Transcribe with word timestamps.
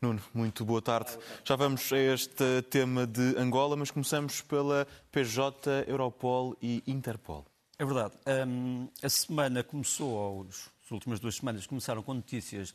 Nuno, 0.00 0.22
muito 0.32 0.64
boa 0.64 0.80
tarde. 0.80 1.18
Já 1.44 1.56
vamos 1.56 1.92
a 1.92 1.98
este 1.98 2.62
tema 2.70 3.04
de 3.04 3.36
Angola, 3.36 3.76
mas 3.76 3.90
começamos 3.90 4.40
pela 4.40 4.86
PJ, 5.10 5.86
Europol 5.88 6.56
e 6.62 6.84
Interpol. 6.86 7.44
É 7.76 7.84
verdade. 7.84 8.14
Um, 8.46 8.88
a 9.02 9.08
semana 9.08 9.64
começou, 9.64 10.10
ou 10.10 10.46
as 10.46 10.90
últimas 10.92 11.18
duas 11.18 11.34
semanas 11.34 11.66
começaram 11.66 12.00
com 12.00 12.14
notícias 12.14 12.70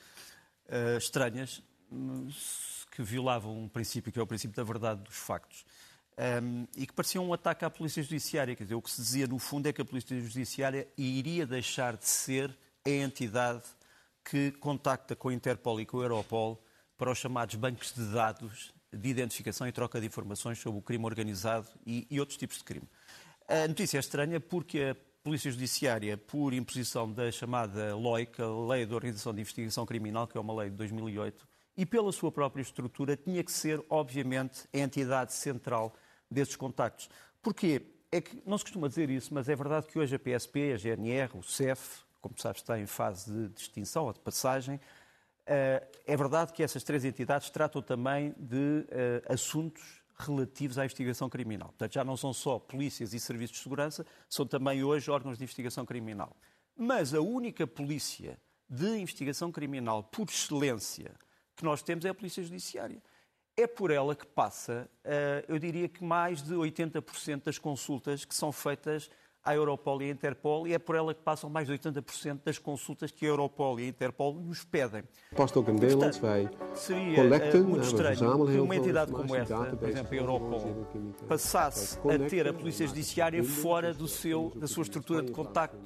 uh, 0.68 0.98
estranhas 0.98 1.64
que 2.92 3.02
violavam 3.02 3.58
um 3.58 3.70
princípio 3.70 4.12
que 4.12 4.20
é 4.20 4.22
o 4.22 4.28
princípio 4.28 4.58
da 4.58 4.64
verdade 4.64 5.02
dos 5.02 5.16
factos. 5.16 5.64
Um, 6.44 6.68
e 6.76 6.86
que 6.86 6.92
parecia 6.92 7.22
um 7.22 7.32
ataque 7.32 7.64
à 7.64 7.70
Polícia 7.70 8.04
Judiciária. 8.04 8.54
Quer 8.54 8.64
dizer, 8.64 8.76
o 8.76 8.82
que 8.82 8.92
se 8.92 9.02
dizia 9.02 9.28
no 9.28 9.40
fundo 9.40 9.70
é 9.70 9.72
que 9.72 9.82
a 9.82 9.86
Polícia 9.86 10.20
Judiciária 10.20 10.90
iria 10.98 11.48
deixar 11.48 11.96
de 11.96 12.06
ser 12.06 12.54
a 12.86 12.90
entidade 12.90 13.64
que 14.26 14.52
contacta 14.52 15.16
com 15.16 15.30
a 15.30 15.34
Interpol 15.34 15.80
e 15.80 15.86
com 15.86 16.02
a 16.02 16.04
Europol 16.04 16.62
para 16.98 17.12
os 17.12 17.18
chamados 17.18 17.56
bancos 17.56 17.94
de 17.94 18.06
dados 18.12 18.74
de 18.92 19.10
identificação 19.10 19.68
e 19.68 19.72
troca 19.72 20.00
de 20.00 20.08
informações 20.08 20.60
sobre 20.60 20.80
o 20.80 20.82
crime 20.82 21.06
organizado 21.06 21.68
e, 21.86 22.08
e 22.10 22.20
outros 22.20 22.38
tipos 22.38 22.58
de 22.58 22.64
crime. 22.64 22.88
A 23.48 23.68
notícia 23.68 23.98
é 23.98 24.00
estranha 24.00 24.40
porque 24.40 24.96
a 24.96 24.96
Polícia 25.24 25.50
Judiciária, 25.50 26.18
por 26.18 26.54
imposição 26.54 27.12
da 27.12 27.32
chamada 27.32 27.96
LOIC, 27.96 28.42
a 28.42 28.48
Lei 28.48 28.86
de 28.86 28.94
Organização 28.94 29.34
de 29.34 29.42
Investigação 29.42 29.86
Criminal, 29.86 30.28
que 30.28 30.38
é 30.38 30.42
uma 30.42 30.54
lei 30.54 30.70
de 30.70 30.76
2008, 30.76 31.48
e 31.76 31.86
pela 31.86 32.12
sua 32.12 32.32
própria 32.32 32.62
estrutura, 32.62 33.18
tinha 33.18 33.44
que 33.44 33.52
ser, 33.52 33.84
obviamente, 33.90 34.68
a 34.74 34.78
entidade 34.78 35.34
central 35.34 35.96
desses 36.30 36.56
contactos. 36.56 37.10
Porquê? 37.42 37.82
É 38.12 38.22
que 38.22 38.42
não 38.46 38.58
se 38.58 38.64
costuma 38.66 38.88
dizer 38.88 39.10
isso, 39.10 39.34
mas 39.34 39.50
é 39.50 39.56
verdade 39.56 39.88
que 39.88 39.98
hoje 39.98 40.16
a 40.16 40.20
PSP, 40.20 40.74
a 40.74 40.78
GNR, 40.78 41.36
o 41.36 41.42
CEF, 41.42 42.04
como 42.22 42.36
sabes, 42.38 42.62
está 42.62 42.80
em 42.80 42.86
fase 42.86 43.50
de 43.50 43.60
extinção 43.60 44.06
ou 44.06 44.14
de 44.14 44.20
passagem. 44.20 44.80
Eh, 45.46 45.88
é 46.06 46.18
verdade 46.18 46.54
que 46.54 46.64
essas 46.64 46.84
três 46.84 47.04
entidades 47.04 47.50
tratam 47.50 47.82
também 47.82 48.34
de 48.38 48.86
eh, 48.90 49.22
assuntos 49.28 50.02
relativos 50.18 50.78
à 50.78 50.86
investigação 50.86 51.30
criminal. 51.30 51.70
Portanto, 51.70 51.94
já 51.94 52.04
não 52.04 52.16
são 52.16 52.34
só 52.34 52.60
polícias 52.60 53.14
e 53.14 53.20
serviços 53.20 53.58
de 53.58 53.64
segurança, 53.64 54.06
são 54.30 54.46
também 54.46 54.84
hoje 54.84 55.12
órgãos 55.12 55.38
de 55.38 55.44
investigação 55.44 55.86
criminal. 55.86 56.36
Mas 56.76 57.14
a 57.14 57.22
única 57.22 57.68
polícia 57.68 58.40
de 58.70 58.98
investigação 58.98 59.52
criminal 59.52 60.04
por 60.04 60.30
excelência 60.30 61.14
que 61.56 61.64
nós 61.64 61.84
temos 61.84 62.06
é 62.06 62.10
a 62.10 62.14
Polícia 62.14 62.42
Judiciária. 62.42 63.02
É 63.56 63.68
por 63.68 63.92
ela 63.92 64.16
que 64.16 64.26
passa, 64.26 64.90
eh, 65.04 65.46
eu 65.48 65.60
diria 65.60 65.88
que 65.88 66.04
mais 66.04 66.42
de 66.42 66.54
80% 66.56 67.44
das 67.44 67.60
consultas 67.60 68.26
que 68.26 68.34
são 68.34 68.52
feitas 68.52 69.10
à 69.44 69.54
Europol 69.54 70.02
e 70.02 70.06
à 70.06 70.10
Interpol 70.10 70.68
e 70.68 70.74
é 70.74 70.80
por 70.80 70.96
ela 70.96 71.14
que 71.14 71.22
passam 71.22 71.50
mais 71.50 71.68
de 71.68 71.74
80% 71.74 72.40
das 72.46 72.58
consultas 72.58 73.12
que 73.12 73.26
a 73.26 73.30
Europol 73.30 73.80
e 73.80 73.84
a 73.84 73.88
Interpol 73.88 74.34
nos 74.34 74.64
pedem. 74.64 75.04
Ook 75.56 75.68
een 75.68 75.76
Nederlands, 75.76 76.20
wij 76.20 76.50
collecten, 77.16 77.64
muito 77.64 77.86
estranho 77.86 78.46
que 78.46 78.60
uma 78.60 78.76
entidade 78.76 79.12
como 79.12 79.36
esta, 79.36 79.76
por 79.76 79.90
exemplo 79.90 80.14
a 80.14 80.16
Europol, 80.16 80.88
passasse 81.28 82.00
a 82.00 82.30
ter 82.30 82.48
a 82.48 82.54
Polícia 82.54 82.88
Judiciária 82.88 83.44
fora 83.44 83.94
do 83.94 84.08
seu, 84.08 84.52
da 84.56 84.68
sua 84.68 84.84
estrutura 84.84 85.22
de 85.22 85.32
contacto 85.32 85.78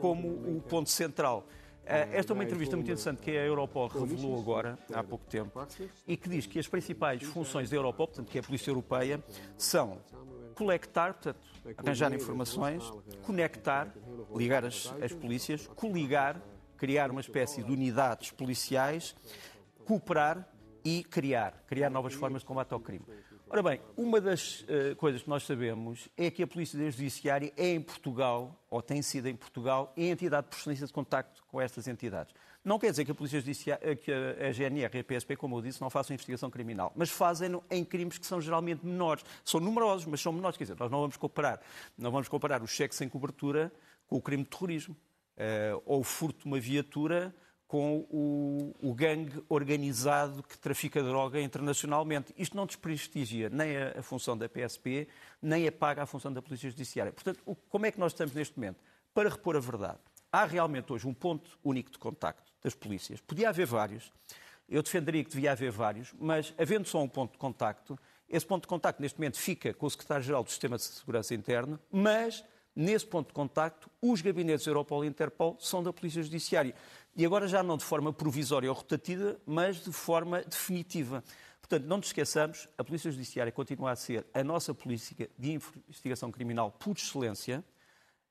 como 0.00 0.28
o 0.28 0.62
ponto 0.62 0.88
central. 0.88 1.46
Eh, 1.84 2.08
esta 2.12 2.32
é 2.32 2.34
uma 2.34 2.44
entrevista 2.44 2.76
muito 2.76 2.86
interessante 2.86 3.20
que 3.20 3.30
a 3.30 3.44
Europol 3.44 3.88
revelou 3.88 4.38
agora, 4.38 4.78
há 4.92 5.02
pouco 5.02 5.24
tempo, 5.26 5.66
e 6.06 6.16
que 6.16 6.28
diz 6.28 6.46
que 6.46 6.58
as 6.58 6.68
principais 6.68 7.22
funções 7.22 7.68
da 7.68 7.76
Europol, 7.76 8.06
portanto, 8.06 8.30
que 8.30 8.38
é 8.38 8.40
a 8.40 8.44
Polícia 8.44 8.70
Europeia, 8.70 9.22
são 9.56 9.98
colectar, 10.60 11.14
portanto, 11.14 11.40
arranjar 11.78 12.12
informações, 12.12 12.92
conectar, 13.22 13.88
ligar 14.36 14.62
as, 14.62 14.92
as 15.02 15.10
polícias, 15.10 15.66
coligar, 15.68 16.38
criar 16.76 17.10
uma 17.10 17.22
espécie 17.22 17.62
de 17.62 17.72
unidades 17.72 18.30
policiais, 18.30 19.16
cooperar 19.86 20.46
e 20.84 21.02
criar, 21.02 21.64
criar 21.66 21.88
novas 21.88 22.12
formas 22.12 22.42
de 22.42 22.46
combate 22.46 22.74
ao 22.74 22.80
crime. 22.80 23.06
Ora 23.52 23.64
bem, 23.64 23.80
uma 23.96 24.20
das 24.20 24.60
uh, 24.60 24.94
coisas 24.94 25.24
que 25.24 25.28
nós 25.28 25.42
sabemos 25.42 26.08
é 26.16 26.30
que 26.30 26.40
a 26.40 26.46
Polícia 26.46 26.78
Judiciária 26.88 27.52
é 27.56 27.70
em 27.70 27.80
Portugal, 27.80 28.56
ou 28.70 28.80
tem 28.80 29.02
sido 29.02 29.26
em 29.26 29.34
Portugal, 29.34 29.92
a 29.96 30.00
entidade 30.00 30.44
de 30.44 30.50
procedência 30.50 30.86
de 30.86 30.92
contacto 30.92 31.42
com 31.48 31.60
estas 31.60 31.88
entidades. 31.88 32.32
Não 32.64 32.78
quer 32.78 32.92
dizer 32.92 33.04
que 33.04 33.10
a 33.10 33.14
Polícia 33.14 33.40
Judiciária, 33.40 33.90
eh, 33.90 33.96
que 33.96 34.12
a 34.12 34.52
GNR 34.52 34.96
e 34.96 35.00
a 35.00 35.02
PSP, 35.02 35.34
como 35.34 35.56
eu 35.56 35.62
disse, 35.62 35.80
não 35.80 35.90
façam 35.90 36.14
investigação 36.14 36.48
criminal, 36.48 36.92
mas 36.94 37.10
fazem 37.10 37.60
em 37.68 37.84
crimes 37.84 38.18
que 38.18 38.26
são 38.26 38.40
geralmente 38.40 38.86
menores. 38.86 39.24
São 39.44 39.58
numerosos, 39.58 40.06
mas 40.06 40.20
são 40.20 40.32
menores. 40.32 40.56
Quer 40.56 40.64
dizer, 40.64 40.76
nós 40.78 40.88
não 40.88 41.00
vamos 41.00 41.16
comparar, 41.16 41.60
não 41.98 42.12
vamos 42.12 42.28
comparar 42.28 42.62
o 42.62 42.68
cheque 42.68 42.94
sem 42.94 43.08
cobertura 43.08 43.72
com 44.06 44.14
o 44.14 44.22
crime 44.22 44.44
de 44.44 44.50
terrorismo, 44.50 44.94
uh, 44.94 45.82
ou 45.84 46.02
o 46.02 46.04
furto 46.04 46.42
de 46.42 46.46
uma 46.46 46.60
viatura 46.60 47.34
com 47.70 48.04
o, 48.10 48.74
o, 48.82 48.92
gangue 48.92 49.40
organizado 49.48 50.42
que 50.42 50.58
trafica 50.58 51.00
droga 51.04 51.40
internacionalmente. 51.40 52.34
Isto 52.36 52.56
não 52.56 52.66
desprestigia 52.66 53.48
nem 53.48 53.76
a, 53.76 54.00
a, 54.00 54.02
função 54.02 54.36
da 54.36 54.48
PSP, 54.48 55.06
nem 55.40 55.68
apaga 55.68 56.02
a 56.02 56.06
função 56.06 56.32
da 56.32 56.42
Polícia 56.42 56.68
Judiciária. 56.68 57.12
Portanto, 57.12 57.40
o, 57.46 57.54
como 57.54 57.86
é 57.86 57.92
que 57.92 58.00
nós 58.00 58.10
estamos 58.10 58.34
neste 58.34 58.58
momento? 58.58 58.80
Para 59.14 59.28
repor 59.28 59.54
a 59.54 59.60
verdade, 59.60 60.00
há 60.32 60.44
realmente 60.44 60.92
hoje 60.92 61.06
um 61.06 61.14
ponto 61.14 61.56
único 61.62 61.92
de 61.92 61.98
contacto 61.98 62.52
das 62.60 62.74
polícias. 62.74 63.20
Podia 63.20 63.50
haver 63.50 63.66
vários, 63.66 64.12
eu 64.68 64.82
defenderia 64.82 65.22
que 65.22 65.30
devia 65.30 65.52
haver 65.52 65.70
vários, 65.70 66.12
mas 66.18 66.52
havendo 66.58 66.88
só 66.88 67.00
um 67.00 67.08
ponto 67.08 67.34
de 67.34 67.38
contacto, 67.38 67.96
esse 68.28 68.44
ponto 68.44 68.62
de 68.62 68.68
contacto 68.68 69.00
neste 69.00 69.16
momento 69.16 69.38
fica 69.38 69.72
com 69.72 69.86
o 69.86 69.90
Secretário-Geral 69.90 70.42
do 70.42 70.50
Sistema 70.50 70.76
de 70.76 70.82
Segurança 70.82 71.36
Interno, 71.36 71.78
mas 71.88 72.44
nesse 72.80 73.06
ponto 73.06 73.28
de 73.28 73.34
contacto, 73.34 73.90
os 74.00 74.20
gabinetes 74.22 74.66
Europol 74.66 75.04
e 75.04 75.08
Interpol 75.08 75.56
são 75.60 75.82
da 75.82 75.92
Polícia 75.92 76.22
Judiciária. 76.22 76.74
E 77.14 77.26
agora 77.26 77.46
já 77.46 77.62
não 77.62 77.76
de 77.76 77.84
forma 77.84 78.12
provisória 78.12 78.70
ou 78.70 78.76
rotativa, 78.76 79.38
mas 79.46 79.84
de 79.84 79.92
forma 79.92 80.42
definitiva. 80.42 81.22
Portanto, 81.60 81.86
não 81.86 81.98
nos 81.98 82.06
esqueçamos, 82.06 82.68
a 82.78 82.82
Polícia 82.82 83.10
Judiciária 83.10 83.52
continua 83.52 83.92
a 83.92 83.96
ser 83.96 84.26
a 84.32 84.42
nossa 84.42 84.72
política 84.74 85.28
de 85.38 85.52
investigação 85.52 86.32
criminal 86.32 86.72
por 86.72 86.96
excelência. 86.96 87.62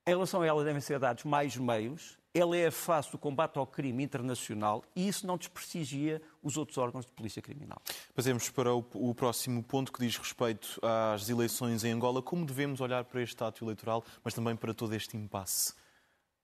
Em 0.06 0.10
relação 0.10 0.42
a 0.42 0.46
ela 0.46 0.64
devem 0.64 0.80
ser 0.80 0.98
dados 0.98 1.24
mais 1.24 1.56
meios. 1.56 2.18
Ela 2.32 2.56
é 2.56 2.68
a 2.68 2.70
face 2.72 3.10
do 3.10 3.18
combate 3.18 3.58
ao 3.58 3.66
crime 3.66 4.04
internacional 4.04 4.84
e 4.94 5.08
isso 5.08 5.26
não 5.26 5.36
desprestigia 5.36 6.22
os 6.40 6.56
outros 6.56 6.78
órgãos 6.78 7.04
de 7.04 7.10
polícia 7.10 7.42
criminal. 7.42 7.82
Passemos 8.14 8.48
para 8.50 8.72
o, 8.72 8.86
o, 8.94 9.12
próximo 9.14 9.62
ponto 9.64 9.92
que 9.92 9.98
diz 9.98 10.16
respeito 10.16 10.80
às 10.80 11.28
eleições 11.28 11.82
em 11.82 11.90
Angola. 11.90 12.22
Como 12.22 12.46
devemos 12.46 12.80
olhar 12.80 13.04
para 13.04 13.20
este 13.20 13.42
ato 13.42 13.64
eleitoral, 13.64 14.04
mas 14.22 14.32
também 14.32 14.54
para 14.54 14.72
todo 14.72 14.94
este 14.94 15.16
impasse? 15.16 15.74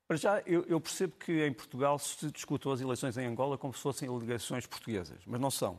Para 0.09 0.17
já, 0.17 0.41
eu, 0.41 0.65
eu, 0.69 0.81
percebo 0.81 1.15
que 1.19 1.45
em 1.45 1.53
Portugal 1.53 1.99
se 1.99 2.31
discutam 2.33 2.73
as 2.73 2.81
eleições 2.81 3.17
em 3.17 3.27
Angola 3.27 3.57
como 3.57 3.73
se 3.73 3.81
fossem 3.81 4.09
eleições 4.09 4.67
portuguesas, 4.67 5.19
mas 5.25 5.41
não 5.41 5.51
são. 5.51 5.75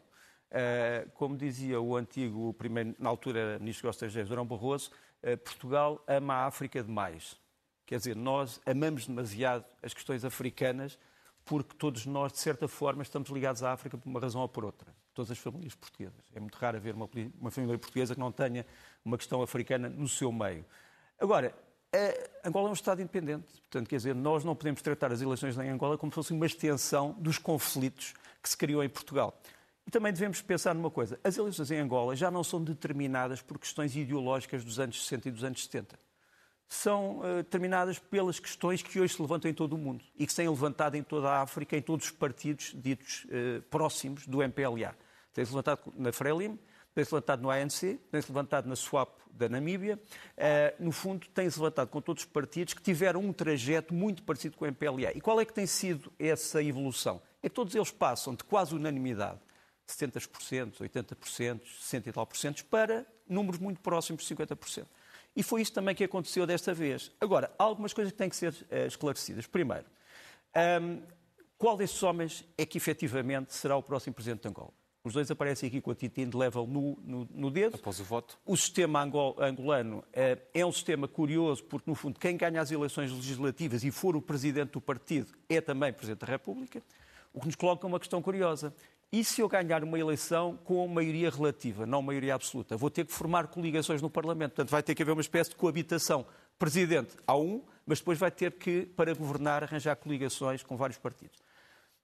Uh, 0.50 1.09
como 1.16 1.35
dizia 1.35 1.79
o 1.81 1.97
antigo, 1.97 2.53
primeiro, 2.53 2.96
na 2.97 3.09
altura, 3.09 3.59
Ministro 3.59 3.88
dos 3.88 3.96
Estrangeiros, 3.96 4.29
Durão 4.29 4.46
Barroso, 4.46 4.91
uh, 5.22 5.38
Portugal 5.38 6.01
ama 6.07 6.34
a 6.34 6.46
África 6.46 6.81
demais. 6.81 7.38
Quer 7.87 7.97
dizer, 7.99 8.17
nós 8.17 8.59
amamos 8.65 9.07
demasiado 9.07 9.65
as 9.81 9.93
questões 9.93 10.25
africanas 10.25 10.99
porque 11.45 11.73
todos 11.77 12.05
nós, 12.05 12.33
de 12.33 12.39
certa 12.39 12.67
forma, 12.67 13.01
estamos 13.01 13.29
ligados 13.29 13.63
à 13.63 13.71
África 13.71 13.97
por 13.97 14.09
uma 14.09 14.19
razão 14.19 14.41
ou 14.41 14.49
por 14.49 14.65
outra. 14.65 14.93
Todas 15.13 15.31
as 15.31 15.37
famílias 15.37 15.73
portuguesas. 15.73 16.19
É 16.35 16.39
muito 16.41 16.55
raro 16.55 16.75
haver 16.75 16.93
uma, 16.93 17.09
uma 17.39 17.49
família 17.49 17.77
portuguesa 17.79 18.13
que 18.13 18.19
não 18.19 18.29
tenha 18.29 18.65
uma 19.05 19.17
questão 19.17 19.41
africana 19.41 19.87
no 19.87 20.09
seu 20.09 20.29
meio. 20.33 20.65
Agora, 21.17 21.55
Angola 22.43 22.67
é 22.67 22.71
um 22.71 22.73
Estado 22.73 23.01
independente. 23.01 23.47
Portanto, 23.61 23.87
quer 23.87 23.95
dizer, 23.95 24.13
nós 24.13 24.43
não 24.43 24.53
podemos 24.53 24.81
tratar 24.81 25.13
as 25.13 25.21
eleições 25.21 25.57
em 25.57 25.69
Angola 25.69 25.97
como 25.97 26.11
se 26.11 26.15
fosse 26.15 26.33
uma 26.33 26.45
extensão 26.45 27.15
dos 27.17 27.37
conflitos 27.37 28.13
que 28.43 28.49
se 28.49 28.57
criou 28.57 28.83
em 28.83 28.89
Portugal. 28.89 29.39
E 29.87 29.89
também 29.89 30.11
devemos 30.11 30.41
pensar 30.41 30.75
numa 30.75 30.91
coisa: 30.91 31.17
as 31.23 31.37
eleições 31.37 31.71
em 31.71 31.79
Angola 31.79 32.17
já 32.17 32.29
não 32.29 32.43
são 32.43 32.61
determinadas 32.61 33.41
por 33.41 33.57
questões 33.57 33.95
ideológicas 33.95 34.65
dos 34.65 34.77
anos 34.77 35.01
60 35.03 35.29
e 35.29 35.31
dos 35.31 35.45
anos 35.45 35.63
70. 35.63 35.97
São 36.67 37.19
uh, 37.19 37.37
determinadas 37.37 37.97
pelas 37.97 38.40
questões 38.40 38.81
que 38.81 38.99
hoje 38.99 39.14
se 39.14 39.22
levantam 39.22 39.49
em 39.49 39.53
todo 39.53 39.73
o 39.73 39.78
mundo 39.78 40.03
e 40.17 40.25
que 40.25 40.31
se 40.31 40.37
têm 40.37 40.49
levantado 40.49 40.96
em 40.96 41.03
toda 41.03 41.29
a 41.29 41.41
África, 41.41 41.78
em 41.78 41.81
todos 41.81 42.08
os 42.08 42.11
partidos 42.11 42.73
ditos 42.75 43.25
uh, 43.25 43.61
próximos 43.69 44.28
do 44.28 44.43
MPLA. 44.43 44.96
Tem-se 45.34 45.52
levantado 45.52 45.93
na 45.96 46.11
Frelimo, 46.11 46.59
tem-se 46.93 47.14
levantado 47.14 47.41
no 47.41 47.49
ANC, 47.49 47.99
tem-se 48.11 48.28
levantado 48.28 48.67
na 48.67 48.75
SWAP 48.75 49.09
da 49.31 49.47
Namíbia. 49.47 49.99
Uh, 50.35 50.84
no 50.84 50.91
fundo, 50.91 51.28
tem-se 51.28 51.59
levantado 51.59 51.90
com 51.90 52.02
todos 52.02 52.23
os 52.23 52.29
partidos 52.29 52.73
que 52.73 52.81
tiveram 52.81 53.22
um 53.22 53.31
trajeto 53.31 53.93
muito 53.93 54.23
parecido 54.23 54.58
com 54.58 54.66
o 54.66 54.67
MPLA. 54.67 55.11
E 55.16 55.22
qual 55.22 55.40
é 55.40 55.46
que 55.46 55.53
tem 55.53 55.67
sido 55.67 56.11
essa 56.17 56.61
evolução? 56.61 57.22
É 57.41 57.47
que 57.47 57.55
todos 57.55 57.75
eles 57.75 57.91
passam 57.91 58.34
de 58.34 58.43
quase 58.43 58.75
unanimidade, 58.75 59.40
70%, 59.87 60.79
80%, 60.79 61.61
60 61.79 62.09
e 62.09 62.11
tal 62.11 62.25
por 62.25 62.35
cento, 62.35 62.66
para 62.66 63.05
números 63.29 63.59
muito 63.59 63.79
próximos 63.79 64.23
de 64.23 64.35
50%. 64.35 64.85
E 65.37 65.43
foi 65.43 65.61
isso 65.61 65.72
também 65.72 65.93
que 65.93 66.03
aconteceu 66.03 66.47
desta 66.47 66.73
vez. 66.73 67.11
Agora, 67.22 67.51
há 67.59 67.63
algumas 67.63 67.93
coisas 67.93 68.11
que 68.11 68.17
têm 68.17 68.28
que 68.28 68.35
ser 68.35 68.53
uh, 68.53 68.87
esclarecidas. 68.87 69.45
Primeiro, 69.45 69.85
um, 70.81 71.03
qual 71.59 71.78
desses 71.78 72.01
homens 72.01 72.43
é 72.57 72.66
que 72.66 72.79
efetivamente 72.79 73.53
será 73.53 73.78
o 73.78 73.84
próximo 73.84 74.16
presidente 74.16 74.41
de 74.41 74.47
Angola? 74.47 74.72
Os 75.03 75.13
dois 75.13 75.29
aparecem 75.29 75.67
aqui 75.67 75.79
com 75.79 75.91
a 75.91 75.95
tinta 75.95 76.25
de 76.25 76.35
level 76.35 76.66
no, 76.66 76.97
no, 77.03 77.29
no, 77.31 77.51
dedo. 77.51 77.75
Após 77.75 77.99
o 77.99 78.03
voto. 78.03 78.35
O 78.47 78.57
sistema 78.57 78.99
angolano 78.99 80.03
é, 80.11 80.39
é 80.55 80.66
um 80.66 80.72
sistema 80.72 81.07
curioso, 81.07 81.63
porque, 81.66 81.87
no 81.87 81.95
fundo, 81.95 82.19
quem 82.19 82.35
ganha 82.35 82.59
as 82.59 82.72
eleições 82.72 83.11
legislativas 83.11 83.83
e 83.83 83.91
for 83.91 84.16
o 84.16 84.22
presidente 84.22 84.72
do 84.72 84.81
partido 84.81 85.31
é 85.47 85.61
também 85.61 85.93
presidente 85.93 86.22
da 86.22 86.28
República. 86.28 86.81
O 87.31 87.40
que 87.41 87.45
nos 87.45 87.55
coloca 87.55 87.85
uma 87.85 87.99
questão 87.99 88.23
curiosa. 88.23 88.73
E 89.11 89.23
se 89.23 89.39
eu 89.39 89.47
ganhar 89.47 89.83
uma 89.83 89.97
eleição 89.97 90.57
com 90.65 90.85
maioria 90.87 91.29
relativa, 91.29 91.85
não 91.85 92.01
maioria 92.01 92.35
absoluta? 92.35 92.75
Vou 92.75 92.89
ter 92.89 93.05
que 93.05 93.13
formar 93.13 93.47
coligações 93.47 94.01
no 94.01 94.09
Parlamento. 94.09 94.51
Portanto, 94.51 94.69
vai 94.69 94.83
ter 94.83 94.93
que 94.93 95.01
haver 95.01 95.13
uma 95.13 95.21
espécie 95.21 95.49
de 95.51 95.55
coabitação. 95.55 96.25
Presidente 96.59 97.15
há 97.25 97.37
um, 97.37 97.63
mas 97.85 97.99
depois 97.99 98.19
vai 98.19 98.31
ter 98.31 98.51
que, 98.53 98.85
para 98.85 99.13
governar, 99.13 99.63
arranjar 99.63 99.95
coligações 99.95 100.61
com 100.61 100.75
vários 100.75 100.97
partidos. 100.97 101.39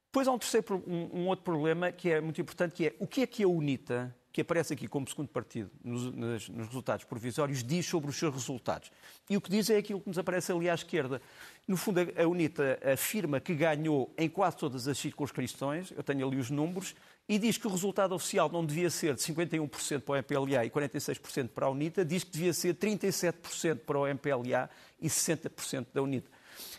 Depois 0.05 0.27
há 0.27 0.31
um, 0.31 0.38
terceiro, 0.38 0.81
um, 0.88 1.21
um 1.21 1.27
outro 1.27 1.44
problema 1.44 1.91
que 1.91 2.09
é 2.09 2.21
muito 2.21 2.39
importante, 2.39 2.73
que 2.73 2.88
é 2.88 2.95
o 3.00 3.07
que 3.07 3.23
é 3.23 3.27
que 3.27 3.44
a 3.44 3.47
UNITA, 3.47 4.15
que 4.33 4.41
aparece 4.41 4.74
aqui 4.74 4.88
como 4.88 5.07
segundo 5.07 5.27
partido 5.27 5.69
nos, 5.83 6.12
nos, 6.12 6.47
resultados 6.65 7.06
provisórios, 7.06 7.63
diz 7.63 7.85
sobre 7.85 8.09
os 8.09 8.15
seus 8.15 8.33
resultados. 8.33 8.91
E 9.30 9.38
o 9.38 9.41
que 9.41 9.50
diz 9.50 9.69
é 9.69 9.77
aquilo 9.77 10.01
que 10.01 10.07
nos 10.07 10.18
aparece 10.18 10.51
ali 10.51 10.68
à 10.68 10.74
esquerda. 10.74 11.21
No 11.68 11.77
fundo, 11.77 12.00
a 12.00 12.27
UNITA 12.27 12.80
afirma 12.94 13.39
que 13.39 13.53
ganhou 13.53 14.12
em 14.18 14.27
quase 14.27 14.57
todas 14.57 14.88
as 14.88 14.97
circunscrições, 14.97 15.91
eu 15.91 16.01
tenho 16.01 16.27
ali 16.27 16.38
os 16.38 16.50
números, 16.50 16.95
e 17.30 17.38
diz 17.38 17.59
que 17.59 17.68
o 17.68 17.69
resultado 17.69 18.15
oficial 18.15 18.50
não 18.51 18.65
devia 18.65 18.89
ser 18.89 19.13
de 19.13 19.21
51% 19.21 20.01
para 20.01 20.13
o 20.13 20.18
MPLA 20.18 20.65
e 20.65 20.69
46% 20.71 21.50
para 21.50 21.68
a 21.68 21.69
UNITA, 21.69 22.03
diz 22.03 22.24
que 22.24 22.31
devia 22.31 22.53
ser 22.53 22.74
37% 22.74 23.81
para 23.86 24.00
o 24.00 24.07
MPLA 24.07 24.68
e 25.00 25.07
60% 25.07 25.86
da 25.94 26.01
UNITA. 26.01 26.29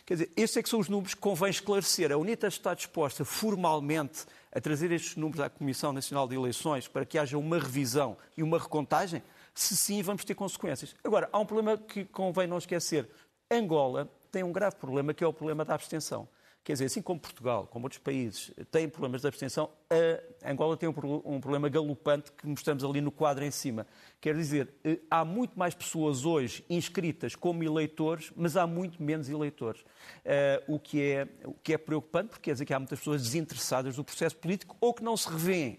Quer 0.05 0.13
dizer, 0.13 0.31
estes 0.37 0.57
é 0.57 0.63
que 0.63 0.69
são 0.69 0.79
os 0.79 0.87
números 0.87 1.15
que 1.15 1.19
convém 1.19 1.49
esclarecer. 1.49 2.11
A 2.11 2.17
UNITA 2.17 2.47
está 2.47 2.75
disposta 2.75 3.25
formalmente 3.25 4.25
a 4.51 4.61
trazer 4.61 4.91
estes 4.91 5.15
números 5.15 5.41
à 5.41 5.49
Comissão 5.49 5.91
Nacional 5.91 6.27
de 6.27 6.35
Eleições 6.35 6.87
para 6.87 7.05
que 7.05 7.17
haja 7.17 7.37
uma 7.37 7.57
revisão 7.57 8.15
e 8.37 8.43
uma 8.43 8.59
recontagem? 8.59 9.23
Se 9.55 9.75
sim, 9.75 10.03
vamos 10.03 10.23
ter 10.23 10.35
consequências. 10.35 10.95
Agora, 11.03 11.27
há 11.31 11.39
um 11.39 11.45
problema 11.45 11.75
que 11.75 12.05
convém 12.05 12.45
não 12.45 12.59
esquecer. 12.59 13.09
Angola 13.49 14.07
tem 14.31 14.43
um 14.43 14.51
grave 14.51 14.75
problema 14.75 15.11
que 15.11 15.23
é 15.23 15.27
o 15.27 15.33
problema 15.33 15.65
da 15.65 15.73
abstenção. 15.73 16.27
Quer 16.65 16.73
dizer, 16.73 16.85
assim 16.85 17.01
como 17.03 17.19
Portugal, 17.19 17.67
como 17.67 17.85
outros 17.85 18.01
países, 18.01 18.51
têm 18.71 18.89
problemas 18.89 19.21
de 19.21 19.27
abstenção, 19.27 19.69
a 20.43 20.51
Angola 20.51 20.75
tem 20.75 20.89
um, 20.89 21.39
problema 21.39 21.69
galopante 21.69 22.31
que 22.31 22.47
mostramos 22.47 22.83
ali 22.83 23.01
no 23.01 23.11
quadro 23.11 23.45
em 23.45 23.51
cima. 23.51 23.85
Quer 24.19 24.33
dizer, 24.35 24.73
eh, 24.83 24.97
há 25.07 25.23
muito 25.23 25.59
mais 25.59 25.75
pessoas 25.75 26.25
hoje 26.25 26.65
inscritas 26.67 27.35
como 27.35 27.63
eleitores, 27.63 28.33
mas 28.35 28.57
há 28.57 28.65
muito 28.65 29.01
menos 29.03 29.29
eleitores. 29.29 29.81
Uh, 29.81 30.73
o, 30.73 30.79
que 30.79 30.99
é, 31.03 31.27
o 31.43 31.53
que 31.53 31.71
é 31.71 31.77
preocupante, 31.77 32.29
porque 32.29 32.45
quer 32.45 32.53
dizer 32.53 32.65
que 32.65 32.73
há 32.73 32.79
muitas 32.79 32.97
pessoas 32.97 33.21
desinteressadas 33.21 33.95
do 33.95 34.03
processo 34.03 34.35
político 34.35 34.75
ou 34.81 34.91
que 34.91 35.03
não 35.03 35.15
se 35.15 35.29
revêem 35.29 35.77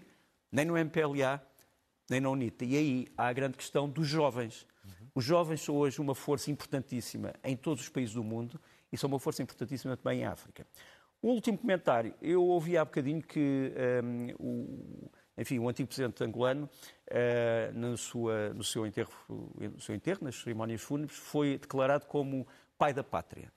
nem 0.49 0.63
no 0.63 0.77
MPLA, 0.77 1.45
nem 2.09 2.21
na 2.21 2.29
UNITA. 2.29 2.63
E 2.63 2.77
aí 2.77 3.07
há 3.17 3.27
a 3.27 3.33
grande 3.33 3.57
questão 3.57 3.89
dos 3.89 4.07
jovens. 4.07 4.65
Os 5.13 5.25
jovens 5.25 5.59
são 5.59 5.75
hoje 5.75 5.99
uma 5.99 6.15
força 6.15 6.49
importantíssima 6.49 7.33
em 7.43 7.57
todos 7.57 7.83
os 7.83 7.89
países 7.89 8.13
do 8.13 8.23
mundo 8.23 8.57
e 8.91 8.97
são 8.97 9.07
uma 9.07 9.19
força 9.19 9.41
importantíssima 9.41 9.97
também 9.97 10.21
em 10.21 10.25
África. 10.25 10.65
Um 11.21 11.29
último 11.29 11.57
comentário. 11.57 12.13
Eu 12.21 12.43
ouvi 12.43 12.77
há 12.77 12.85
bocadinho 12.85 13.21
que 13.21 13.73
um, 14.03 14.27
o, 14.39 15.11
enfim, 15.37 15.59
o 15.59 15.67
antigo 15.67 15.87
presidente 15.87 16.23
angolano, 16.23 16.69
uh, 17.09 17.73
no, 17.73 17.97
sua, 17.97 18.53
no, 18.53 18.63
seu 18.63 18.85
enterro, 18.85 19.11
no 19.27 19.79
seu 19.81 19.95
enterro, 19.95 20.19
nas 20.21 20.35
cerimónias 20.35 20.81
fúnebres, 20.81 21.17
foi 21.17 21.57
declarado 21.57 22.05
como 22.05 22.47
pai 22.77 22.93
da 22.93 23.03
pátria. 23.03 23.51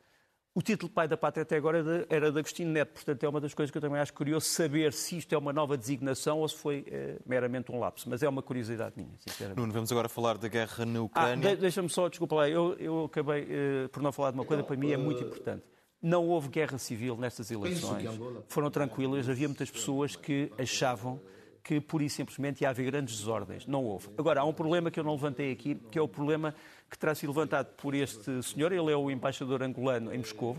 O 0.52 0.60
título 0.60 0.88
de 0.88 0.94
pai 0.94 1.06
da 1.06 1.16
pátria 1.16 1.42
até 1.42 1.56
agora 1.56 2.04
era 2.08 2.32
de 2.32 2.38
Agostinho 2.38 2.70
Neto, 2.70 2.92
portanto 2.92 3.22
é 3.22 3.28
uma 3.28 3.40
das 3.40 3.54
coisas 3.54 3.70
que 3.70 3.78
eu 3.78 3.82
também 3.82 4.00
acho 4.00 4.12
curioso 4.12 4.46
saber 4.46 4.92
se 4.92 5.18
isto 5.18 5.32
é 5.32 5.38
uma 5.38 5.52
nova 5.52 5.78
designação 5.78 6.40
ou 6.40 6.48
se 6.48 6.56
foi 6.56 6.80
uh, 6.80 7.22
meramente 7.24 7.70
um 7.70 7.78
lapso, 7.78 8.10
mas 8.10 8.20
é 8.20 8.28
uma 8.28 8.42
curiosidade 8.42 8.94
minha, 8.96 9.14
sinceramente. 9.18 9.60
Nuno, 9.60 9.72
vamos 9.72 9.92
agora 9.92 10.08
falar 10.08 10.36
da 10.38 10.48
guerra 10.48 10.84
na 10.84 11.02
Ucrânia. 11.02 11.52
Ah, 11.52 11.54
de 11.54 11.60
Deixa-me 11.60 11.88
só, 11.88 12.08
desculpa 12.08 12.34
lá, 12.34 12.48
eu, 12.48 12.74
eu 12.80 13.04
acabei 13.04 13.44
uh, 13.44 13.88
por 13.90 14.02
não 14.02 14.10
falar 14.10 14.32
de 14.32 14.38
uma 14.38 14.44
coisa, 14.44 14.64
para 14.64 14.76
mim 14.76 14.90
é 14.90 14.96
muito 14.96 15.22
importante. 15.22 15.62
Não 16.02 16.26
houve 16.26 16.48
guerra 16.48 16.78
civil 16.78 17.16
nestas 17.16 17.52
eleições, 17.52 18.08
foram 18.48 18.70
tranquilas, 18.72 19.28
havia 19.28 19.46
muitas 19.46 19.70
pessoas 19.70 20.16
que 20.16 20.50
achavam 20.58 21.20
que 21.62 21.80
pura 21.80 22.04
e 22.04 22.10
simplesmente 22.10 22.62
ia 22.62 22.70
haver 22.70 22.84
grandes 22.90 23.18
desordens. 23.18 23.66
Não 23.66 23.84
houve. 23.84 24.08
Agora, 24.16 24.40
há 24.40 24.44
um 24.44 24.52
problema 24.52 24.90
que 24.90 24.98
eu 24.98 25.04
não 25.04 25.12
levantei 25.12 25.52
aqui, 25.52 25.74
que 25.90 25.98
é 25.98 26.02
o 26.02 26.08
problema 26.08 26.54
que 26.90 26.98
terá 26.98 27.14
sido 27.14 27.30
levantado 27.30 27.68
por 27.76 27.94
este 27.94 28.42
senhor, 28.42 28.72
ele 28.72 28.90
é 28.90 28.96
o 28.96 29.10
embaixador 29.10 29.62
angolano 29.62 30.12
em 30.12 30.18
Moscou. 30.18 30.56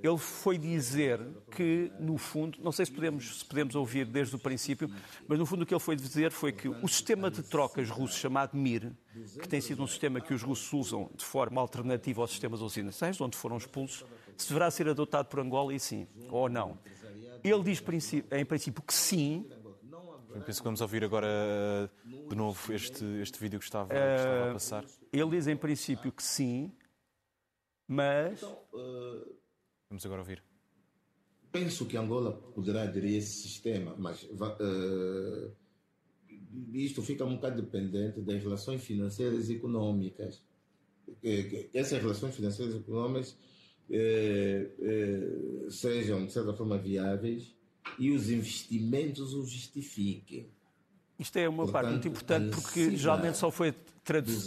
Ele 0.00 0.16
foi 0.16 0.56
dizer 0.56 1.20
que, 1.50 1.90
no 1.98 2.16
fundo, 2.16 2.58
não 2.62 2.70
sei 2.70 2.86
se 2.86 2.92
podemos, 2.92 3.40
se 3.40 3.44
podemos 3.44 3.74
ouvir 3.74 4.06
desde 4.06 4.36
o 4.36 4.38
princípio, 4.38 4.88
mas 5.26 5.38
no 5.38 5.44
fundo 5.44 5.62
o 5.62 5.66
que 5.66 5.74
ele 5.74 5.80
foi 5.80 5.96
dizer 5.96 6.30
foi 6.30 6.52
que 6.52 6.68
o 6.68 6.86
sistema 6.86 7.28
de 7.30 7.42
trocas 7.42 7.90
russo 7.90 8.16
chamado 8.16 8.56
MIR, 8.56 8.92
que 9.40 9.48
tem 9.48 9.60
sido 9.60 9.82
um 9.82 9.88
sistema 9.88 10.20
que 10.20 10.32
os 10.32 10.42
russos 10.42 10.72
usam 10.72 11.10
de 11.16 11.24
forma 11.24 11.60
alternativa 11.60 12.22
aos 12.22 12.30
sistemas 12.30 12.62
ocidentais, 12.62 13.20
onde 13.20 13.36
foram 13.36 13.56
expulsos, 13.56 14.04
se 14.36 14.48
deverá 14.48 14.70
ser 14.70 14.88
adotado 14.88 15.28
por 15.28 15.40
Angola 15.40 15.74
e 15.74 15.80
sim, 15.80 16.06
ou 16.30 16.48
não. 16.48 16.78
Ele 17.42 17.62
diz 17.62 17.82
em 18.30 18.44
princípio 18.44 18.82
que 18.82 18.94
sim, 18.94 19.46
penso 20.44 20.60
que 20.60 20.64
vamos 20.64 20.80
ouvir 20.80 21.04
agora 21.04 21.90
de 22.04 22.36
novo 22.36 22.72
este, 22.72 23.04
este 23.20 23.38
vídeo 23.38 23.58
que 23.58 23.64
estava, 23.64 23.88
que 23.88 23.94
estava 23.94 24.44
a 24.44 24.48
eh, 24.48 24.52
passar. 24.52 24.84
Ele 25.12 25.30
diz 25.30 25.46
em 25.46 25.56
princípio 25.56 26.12
que 26.12 26.22
sim, 26.22 26.72
mas. 27.86 28.38
Então, 28.38 28.58
uh, 28.72 29.36
vamos 29.88 30.04
agora 30.04 30.20
ouvir. 30.20 30.42
Penso 31.50 31.86
que 31.86 31.96
Angola 31.96 32.32
poderá 32.32 32.82
aderir 32.82 33.14
a 33.14 33.18
esse 33.18 33.42
sistema, 33.42 33.94
mas 33.98 34.22
uh, 34.24 35.52
isto 36.72 37.02
fica 37.02 37.24
um 37.24 37.36
bocado 37.36 37.62
dependente 37.62 38.20
das 38.20 38.42
relações 38.42 38.82
financeiras 38.82 39.48
e 39.48 39.54
econômicas. 39.54 40.42
Essas 41.72 42.02
relações 42.02 42.34
financeiras 42.34 42.74
e 42.74 42.78
econômicas 42.78 43.36
sejam, 45.70 46.26
de 46.26 46.32
certa 46.32 46.52
forma, 46.52 46.76
viáveis 46.76 47.57
e 47.98 48.10
os 48.10 48.30
investimentos 48.30 49.34
o 49.34 49.44
justifiquem. 49.44 50.46
Isto 51.18 51.36
é 51.36 51.48
uma 51.48 51.64
Portanto, 51.64 51.72
parte 51.72 51.90
muito 51.90 52.08
importante 52.08 52.54
porque 52.54 52.96
geralmente 52.96 53.36
só 53.36 53.50
foi, 53.50 53.74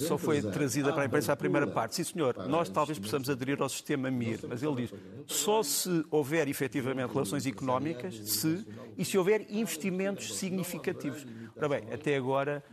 só 0.08 0.18
foi 0.18 0.42
trazida 0.42 0.94
para 0.94 1.04
a 1.04 1.06
imprensa 1.06 1.34
a 1.34 1.36
primeira 1.36 1.68
parte. 1.68 1.96
Sim, 1.96 2.04
senhor, 2.06 2.48
nós 2.48 2.70
talvez 2.70 2.98
possamos 2.98 3.30
aderir 3.30 3.62
ao 3.62 3.68
sistema 3.68 4.10
MIR, 4.10 4.40
mas 4.48 4.64
ele 4.64 4.88
diz 4.88 4.94
só 5.28 5.62
se 5.64 6.06
houver 6.10 6.48
efetivamente 6.48 7.12
relações 7.12 7.46
económicas, 7.46 8.16
se, 8.16 8.66
e 8.98 9.04
se 9.04 9.18
houver 9.18 9.46
investimentos 9.50 10.38
significativos. 10.38 11.26
Ora 11.58 11.68
bem, 11.68 11.92
até 11.92 12.16
agora 12.16 12.64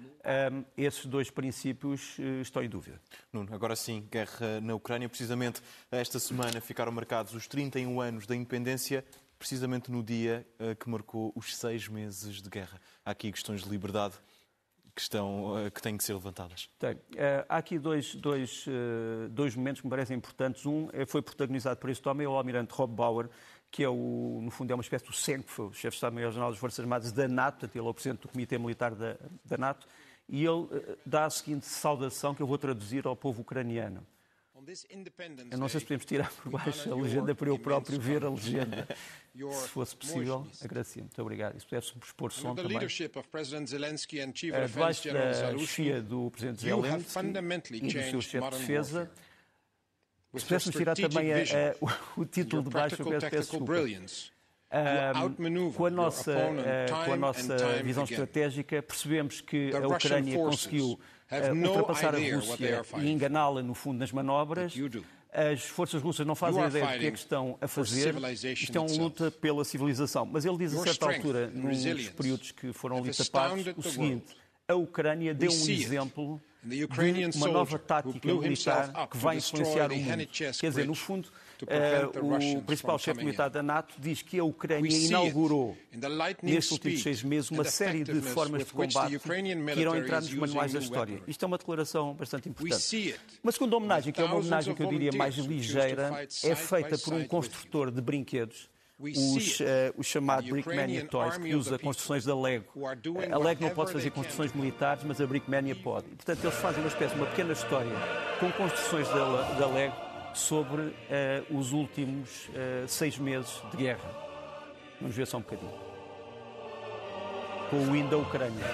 um, 0.53 0.65
esses 0.77 1.05
dois 1.07 1.31
princípios 1.31 2.19
uh, 2.19 2.41
estão 2.41 2.63
em 2.63 2.69
dúvida. 2.69 3.01
Nuno, 3.33 3.53
agora 3.53 3.75
sim, 3.75 4.07
guerra 4.11 4.61
na 4.61 4.75
Ucrânia. 4.75 5.09
Precisamente 5.09 5.61
esta 5.91 6.19
semana 6.19 6.61
ficaram 6.61 6.93
marcados 6.93 7.35
os 7.35 7.47
31 7.47 8.01
anos 8.01 8.27
da 8.27 8.37
independência 8.37 9.05
precisamente 9.39 9.91
no 9.91 10.03
dia 10.03 10.47
uh, 10.59 10.75
que 10.75 10.89
marcou 10.89 11.33
os 11.35 11.57
seis 11.57 11.89
meses 11.89 12.43
de 12.43 12.51
guerra. 12.51 12.81
Há 13.05 13.13
aqui 13.13 13.31
questões 13.31 13.63
de 13.63 13.69
liberdade 13.69 14.15
que, 14.95 15.01
estão, 15.01 15.55
uh, 15.55 15.71
que 15.71 15.81
têm 15.81 15.97
que 15.97 16.03
ser 16.03 16.15
levantadas. 16.15 16.69
Tem. 16.79 16.95
Uh, 16.95 17.45
há 17.49 17.57
aqui 17.57 17.79
dois, 17.79 18.15
dois, 18.17 18.67
dois 19.31 19.55
momentos 19.55 19.81
que 19.81 19.87
me 19.87 19.91
parecem 19.91 20.17
importantes. 20.17 20.67
Um 20.67 20.89
foi 21.07 21.23
protagonizado 21.23 21.79
por 21.79 21.89
este 21.89 22.07
homem, 22.09 22.25
é 22.25 22.29
o 22.29 22.33
almirante 22.33 22.73
Rob 22.75 22.93
Bauer, 22.93 23.31
que 23.71 23.85
é 23.85 23.89
o, 23.89 24.41
no 24.43 24.51
fundo 24.51 24.71
é 24.73 24.75
uma 24.75 24.83
espécie 24.83 25.05
do 25.05 25.13
CENCF, 25.13 25.61
o 25.61 25.73
chefe 25.73 25.91
de 25.91 25.97
Estado-Maior-General 25.97 26.51
das 26.51 26.59
Forças 26.59 26.81
Armadas 26.81 27.13
da 27.13 27.29
NATO, 27.29 27.61
portanto 27.61 27.77
ele 27.77 27.87
é 27.87 27.91
o 27.91 27.95
presidente 27.95 28.23
do 28.23 28.29
Comitê 28.29 28.59
Militar 28.59 28.95
da, 28.95 29.17
da 29.45 29.59
NATO, 29.59 29.87
e 30.29 30.45
ele 30.45 30.69
dá 31.05 31.27
a 31.27 31.31
seguinte 31.31 31.67
saudação 31.67 32.35
que 32.35 32.43
eu 32.43 32.47
vou 32.47 32.59
traduzir 32.59 33.07
ao 33.07 33.15
povo 33.15 33.43
ucraniano. 33.43 34.07
Eu 35.51 35.59
não 35.59 35.69
sei 35.69 35.81
se 35.81 35.87
podemos 35.87 36.05
tirar 36.05 36.31
por 36.31 36.51
baixo 36.51 36.93
a 36.93 36.97
legenda 36.97 37.35
para 37.35 37.49
eu 37.49 37.59
próprio 37.59 37.99
ver 37.99 38.25
a 38.25 38.31
legenda. 38.31 38.87
Se 39.39 39.69
fosse 39.69 39.95
possível, 39.95 40.45
agradecia. 40.61 41.01
Muito 41.01 41.23
obrigado. 41.23 41.57
E 41.57 41.61
se 41.61 41.67
pudesse 41.67 41.93
expor 42.03 42.33
som 42.33 42.57
também. 42.57 42.77
Debaixo 44.67 45.03
da 45.13 45.59
chefia 45.59 46.03
do 46.03 46.31
Presidente 46.31 46.63
Zelensky 46.63 47.77
e 47.77 47.81
do 47.81 47.91
seu 48.11 48.21
chefe 48.21 48.51
de 48.51 48.59
defesa, 48.59 49.11
se 50.37 50.45
pudéssemos 50.45 50.77
tirar 50.77 50.97
também 50.97 51.33
a, 51.33 51.37
a, 51.37 52.21
o 52.21 52.25
título 52.25 52.63
de 52.65 52.71
baixo, 52.71 53.01
eu 53.01 53.21
peço, 53.21 53.31
desculpa. 53.31 53.75
Um, 54.71 55.73
com 55.73 55.87
a 55.87 55.91
nossa, 55.91 56.33
uh, 56.33 57.05
com 57.07 57.13
a 57.13 57.17
nossa 57.17 57.83
visão 57.83 58.05
estratégica, 58.05 58.83
percebemos 58.83 59.41
que 59.41 59.71
a 59.73 59.87
Ucrânia 59.87 60.37
conseguiu 60.37 60.99
ultrapassar 61.53 62.15
a 62.15 62.19
Rússia 62.19 62.83
e 62.99 63.11
enganá-la, 63.11 63.63
no 63.63 63.75
fundo, 63.75 63.99
nas 63.99 64.13
manobras. 64.13 64.75
As 65.31 65.63
forças 65.63 66.01
russas 66.03 66.27
não 66.27 66.35
fazem 66.35 66.65
ideia 66.65 66.87
do 66.87 66.99
que 66.99 67.07
é 67.07 67.11
que 67.11 67.19
estão 67.19 67.59
a 67.61 67.69
fazer. 67.69 68.15
Isto 68.53 68.79
é 68.79 68.81
uma 68.81 68.97
luta 68.97 69.31
pela 69.31 69.63
civilização. 69.65 70.25
Mas 70.25 70.45
ele 70.45 70.57
diz 70.57 70.75
a 70.75 70.83
certa 70.83 71.07
altura, 71.07 71.49
num 71.49 71.69
dos 71.69 72.09
períodos 72.09 72.53
que 72.53 72.73
foram 72.73 72.99
ali 72.99 73.15
tapados, 73.15 73.67
o 73.77 73.83
seguinte: 73.83 74.35
a 74.67 74.75
Ucrânia 74.75 75.35
deu 75.35 75.51
um 75.51 75.69
exemplo 75.69 76.41
de 76.65 77.37
uma 77.37 77.49
nova 77.49 77.79
tática 77.79 78.35
militar 78.35 79.09
que 79.09 79.17
vai 79.17 79.37
influenciar 79.37 79.93
o 79.93 79.97
mundo. 79.97 80.27
Quer 80.59 80.69
dizer, 80.71 80.87
no 80.87 80.95
fundo, 80.95 81.29
uh, 81.65 82.59
o 82.59 82.63
principal 82.63 82.99
chefe 82.99 83.21
militar 83.21 83.49
da 83.51 83.63
NATO 83.63 83.95
diz 83.99 84.23
que 84.23 84.39
a 84.39 84.45
Ucrânia 84.45 84.91
inaugurou, 84.91 85.77
nestes 86.43 86.73
últimos 86.73 87.03
seis 87.03 87.23
meses, 87.23 87.51
uma 87.51 87.65
série 87.65 88.05
de 88.05 88.21
formas 88.21 88.65
de 88.65 88.73
combate 88.73 89.19
que 89.19 89.81
irão 89.81 89.97
entrar 89.97 90.21
nos 90.21 90.35
manuais 90.35 90.73
da 90.73 90.79
história. 90.79 91.23
Isto 91.27 91.45
é 91.45 91.47
uma 91.47 91.59
declaração 91.59 92.15
bastante 92.15 92.49
importante. 92.49 93.15
Uma 93.43 93.53
segunda 93.53 93.77
homenagem, 93.77 94.13
que 94.13 94.21
é 94.21 94.25
uma 94.25 94.37
homenagem 94.37 94.75
que 94.75 94.83
eu 94.83 94.89
diria 94.89 95.13
mais 95.13 95.37
ligeira, 95.37 96.27
é 96.45 96.55
feita 96.55 96.99
por 96.99 97.15
um 97.15 97.25
construtor 97.25 97.91
de 97.91 98.01
brinquedos 98.01 98.69
os, 98.99 99.61
uh, 99.61 99.65
o 99.97 100.03
chamado 100.03 100.49
Brickmania 100.49 101.07
Toys, 101.07 101.39
que 101.39 101.55
usa 101.55 101.79
construções 101.79 102.25
da 102.25 102.39
Lego. 102.39 102.67
A 103.31 103.39
Lego 103.39 103.63
não 103.63 103.71
pode 103.71 103.93
fazer 103.93 104.11
construções 104.11 104.53
militares, 104.53 105.05
mas 105.05 105.21
a 105.21 105.27
Brickmania 105.27 105.77
pode. 105.77 106.07
E, 106.07 106.17
portanto, 106.17 106.45
eles 106.45 106.57
fazem 106.57 106.81
uma 106.81 106.89
espécie, 106.89 107.15
uma 107.15 107.27
pequena 107.27 107.53
história 107.53 107.93
com 108.41 108.51
construções 108.53 109.09
da, 109.09 109.43
da 109.53 109.67
Lego 109.69 110.08
sobre 110.35 110.83
uh, 110.83 110.95
os 111.51 111.73
últimos 111.73 112.49
uh, 112.49 112.87
seis 112.87 113.19
meses 113.19 113.63
de 113.71 113.77
guerra. 113.77 114.11
Vamos 115.01 115.17
ver 115.17 115.27
só 115.27 115.39
um 115.39 115.41
bocadinho. 115.41 115.73
Com 117.71 117.77
o 117.77 117.97
hino 117.97 118.11
da 118.11 118.17
Ucrânia. 118.17 118.65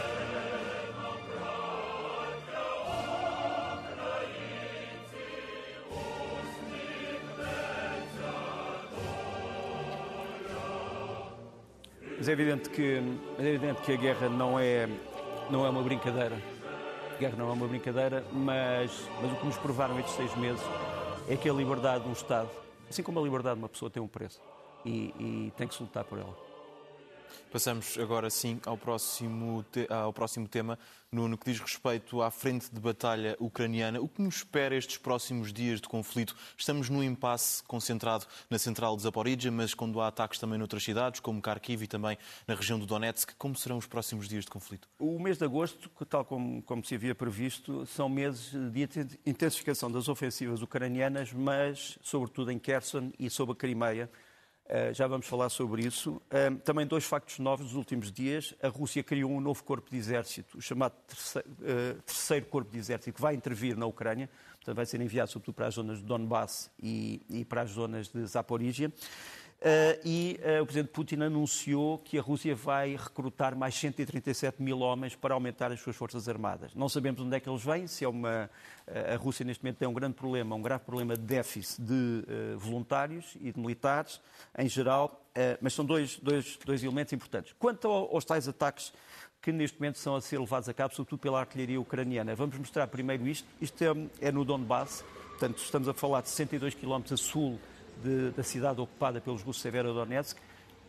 Mas 12.17 12.29
é 12.31 12.33
evidente 12.33 12.71
que, 12.71 13.03
é 13.39 13.47
evidente 13.47 13.83
que 13.83 13.93
a 13.93 13.97
guerra 13.97 14.29
não 14.31 14.59
é, 14.59 14.89
não 15.51 15.67
é 15.67 15.69
uma 15.69 15.83
brincadeira. 15.83 16.39
A 17.15 17.19
guerra 17.19 17.35
não 17.37 17.51
é 17.51 17.53
uma 17.53 17.67
brincadeira, 17.67 18.25
mas, 18.33 19.11
mas 19.21 19.31
o 19.31 19.37
que 19.37 19.45
nos 19.45 19.59
provaram 19.59 19.99
estes 20.01 20.15
seis 20.15 20.35
meses 20.37 20.65
é 21.29 21.37
que 21.37 21.49
a 21.49 21.53
liberdade 21.53 22.05
de 22.05 22.11
um 22.11 22.13
Estado, 22.13 22.51
assim 22.89 23.03
como 23.03 23.19
a 23.19 23.23
liberdade 23.23 23.57
de 23.57 23.63
uma 23.63 23.69
pessoa, 23.69 23.91
tem 23.91 24.03
um 24.03 24.09
preço 24.09 24.41
e, 24.85 25.15
e 25.19 25.53
tem 25.57 25.67
que 25.67 25.75
se 25.75 25.83
lutar 25.83 26.05
por 26.05 26.19
ela. 26.19 26.44
Passamos 27.53 27.97
agora 27.99 28.29
sim 28.31 28.61
ao 28.67 28.77
próximo, 28.77 29.65
ao 29.89 30.13
próximo 30.13 30.49
tema, 30.49 30.79
no 31.13 31.39
que 31.39 31.53
diz 31.53 31.61
respeito 31.61 32.21
à 32.21 32.31
frente 32.31 32.69
de 32.73 32.81
batalha 32.81 33.37
ucraniana. 33.39 34.01
O 34.01 34.09
que 34.09 34.21
nos 34.21 34.37
espera 34.37 34.75
estes 34.75 34.99
próximos 34.99 35.53
dias 35.53 35.81
de 35.81 35.89
conflito? 35.89 36.35
Estamos 36.59 36.89
num 36.89 37.03
impasse 37.03 37.63
concentrado 37.63 38.27
na 38.51 38.59
central 38.59 38.97
de 38.97 39.05
Zaporizhia, 39.05 39.53
mas 39.53 39.75
quando 39.75 40.01
há 40.01 40.09
ataques 40.09 40.41
também 40.41 40.59
noutras 40.59 40.83
cidades, 40.83 41.21
como 41.21 41.41
Kharkiv 41.41 41.85
e 41.85 41.87
também 41.87 42.19
na 42.47 42.55
região 42.55 42.79
do 42.79 42.87
Donetsk, 42.87 43.35
como 43.39 43.55
serão 43.55 43.79
os 43.79 43.87
próximos 43.87 44.29
dias 44.29 44.45
de 44.45 44.51
conflito? 44.51 44.89
O 44.99 45.19
mês 45.21 45.39
de 45.39 45.45
agosto, 45.45 45.89
tal 46.07 46.25
como, 46.25 46.61
como 46.63 46.85
se 46.85 46.97
havia 46.97 47.15
previsto, 47.15 47.87
são 47.87 48.09
meses 48.09 48.51
de 48.73 49.19
intensificação 49.25 49.91
das 49.91 50.09
ofensivas 50.09 50.63
ucranianas, 50.63 51.33
mas 51.33 51.99
sobretudo 52.03 52.51
em 52.51 52.59
Kherson 52.59 53.13
e 53.19 53.31
sobre 53.31 53.53
a 53.53 53.57
Crimeia 53.57 54.11
já 54.95 55.07
vamos 55.07 55.27
falar 55.27 55.49
sobre 55.51 55.85
isso. 55.85 56.13
Uh, 56.13 56.57
também 56.65 56.87
dois 56.87 57.05
factos 57.05 57.39
novos 57.39 57.67
dos 57.67 57.75
últimos 57.75 58.11
dias. 58.11 58.55
A 58.63 58.69
Rússia 58.69 59.03
criou 59.03 59.31
um 59.31 59.41
novo 59.41 59.63
corpo 59.63 59.91
de 59.91 59.97
exército, 59.97 60.57
o 60.57 60.61
chamado 60.63 60.95
terceiro, 61.07 61.49
uh, 61.51 62.03
terceiro, 62.03 62.47
corpo 62.47 62.71
de 62.73 62.79
exército, 62.79 63.13
que 63.13 63.21
vai 63.21 63.35
intervir 63.35 63.77
na 63.77 63.87
Ucrânia. 63.87 64.29
Portanto, 64.57 64.77
vai 64.77 64.87
ser 64.87 65.01
enviado 65.01 65.31
sobretudo 65.31 65.55
para 65.55 65.67
as 65.67 65.75
zonas 65.75 65.99
de 65.99 66.05
Donbass 66.05 66.71
e, 66.83 67.47
para 67.49 67.63
as 67.63 67.71
zonas 67.71 68.09
de 68.09 68.25
Zaporizhia. 68.25 68.91
Uh, 69.65 69.99
e 70.05 70.39
uh, 70.43 70.63
o 70.63 70.67
Presidente 70.67 70.93
Putin 70.93 71.23
anunciou 71.23 71.97
que 71.97 72.19
a 72.19 72.21
Rússia 72.23 72.55
vai 72.55 72.97
recrutar 72.97 73.57
mais 73.57 73.75
137 73.75 74.63
mil 74.63 74.81
homens 74.81 75.17
para 75.17 75.33
aumentar 75.33 75.73
as 75.73 75.81
suas 75.81 75.97
forças 75.97 76.29
armadas. 76.29 76.75
Não 76.75 76.87
sabemos 76.87 77.23
onde 77.23 77.35
é 77.35 77.41
que 77.41 77.49
eles 77.49 77.65
vêm, 77.65 77.87
se 77.87 78.05
é 78.05 78.09
uma... 78.09 78.51
Uh, 78.87 79.15
a 79.15 79.17
Rússia 79.17 79.43
neste 79.43 79.65
momento 79.65 79.79
tem 79.79 79.89
um 79.89 79.95
grande 79.95 80.17
problema, 80.17 80.55
um 80.55 80.61
grave 80.61 80.85
problema 80.85 81.17
de 81.17 81.23
déficit 81.23 81.81
de 81.81 82.27
voluntários 82.59 83.39
e 83.41 83.53
de 83.53 83.59
militares 83.59 84.21
em 84.59 84.69
geral, 84.69 85.25
mas 85.63 85.73
são 85.73 85.85
dois, 85.85 86.19
dois, 86.19 86.59
dois 86.63 86.85
elementos 86.85 87.15
importantes. 87.15 87.55
Quanto 87.59 87.89
aos 87.89 88.25
tais 88.27 88.47
ataques 88.47 88.93
que 89.41 89.51
neste 89.51 89.79
momento 89.79 89.99
são 89.99 90.15
a 90.15 90.21
ser 90.21 90.39
levados 90.39 90.69
a 90.69 90.75
cabo, 90.75 90.95
sobretudo 90.95 91.21
pela 91.21 91.41
artilharia 91.41 91.81
ucraniana. 91.81 92.35
Vamos 92.35 92.59
mostrar 92.59 92.87
primeiro 92.87 93.27
isto. 93.27 93.49
Isto 93.61 93.83
é, 93.83 94.29
é 94.29 94.33
no 94.33 94.45
Donbass, 94.45 95.03
portanto 95.31 95.59
estamos 95.59 95.89
a 95.89 95.95
falar 95.95 96.21
de 96.21 96.29
62 96.29 96.75
km 96.75 97.03
a 97.13 97.17
sul 97.17 97.59
de, 98.03 98.31
da 98.31 98.43
cidade 98.43 98.81
ocupada 98.81 99.21
pelos 99.21 99.43
russos 99.43 99.63
Severodonetsk. 99.63 100.37